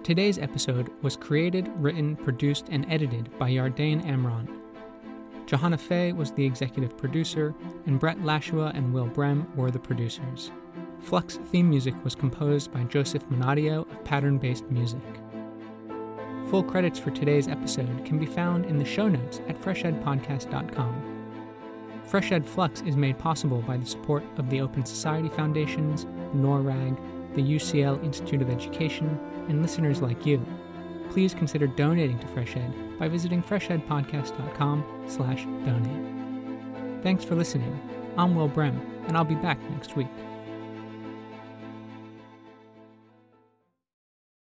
Today's 0.07 0.38
episode 0.38 0.88
was 1.02 1.16
created, 1.16 1.68
written, 1.78 2.14
produced, 2.14 2.68
and 2.70 2.86
edited 2.88 3.28
by 3.40 3.50
Yardain 3.50 4.07
Amron. 4.07 4.46
Johannah 5.46 5.76
Fahey 5.76 6.12
was 6.12 6.30
the 6.30 6.44
executive 6.44 6.96
producer, 6.96 7.52
and 7.86 7.98
Brett 7.98 8.22
Lashua 8.22 8.70
and 8.76 8.94
Will 8.94 9.09
Brehm 9.09 9.48
were 9.57 9.72
the 9.72 9.80
producers. 9.80 10.52
Flux 11.00 11.40
theme 11.46 11.68
music 11.68 11.92
was 12.04 12.14
composed 12.14 12.72
by 12.72 12.84
Joseph 12.84 13.28
Minadeo 13.30 13.80
of 13.80 14.04
Pattern 14.04 14.38
Based 14.38 14.70
Music. 14.70 15.02
Full 16.50 16.62
credits 16.62 17.00
for 17.00 17.11
today's 17.11 17.48
episode 17.48 18.04
can 18.04 18.20
be 18.20 18.26
found 18.26 18.64
in 18.66 18.78
the 18.78 18.84
show 18.84 19.09
notes 19.09 19.40
at 19.48 19.61
freshedpodcast.com. 19.61 21.16
FreshEd 22.09 22.46
Flux 22.46 22.80
is 22.82 22.94
made 22.96 23.18
possible 23.18 23.61
by 23.62 23.76
the 23.76 23.84
support 23.84 24.22
of 24.36 24.48
the 24.50 24.61
Open 24.61 24.86
Society 24.86 25.30
Foundations, 25.30 26.04
NORRAG, 26.32 26.96
the 27.35 27.43
UCL 27.43 28.05
Institute 28.05 28.43
of 28.43 28.51
Education, 28.51 29.18
and 29.49 29.62
listeners 29.62 30.01
like 30.03 30.24
you. 30.27 30.45
Please 31.11 31.35
consider 31.35 31.66
donating 31.66 32.18
to 32.18 32.27
FreshEd 32.29 32.99
by 32.99 33.09
visiting 33.09 33.43
freshedpodcast.com 33.43 35.05
slash 35.09 35.45
donate. 35.64 37.03
Thanks 37.03 37.24
for 37.24 37.35
listening. 37.35 37.79
I'm 38.18 38.35
Will 38.35 38.49
Brehm, 38.49 38.81
and 39.07 39.16
I'll 39.16 39.24
be 39.24 39.35
back 39.35 39.59
next 39.70 39.97
week. 39.97 40.09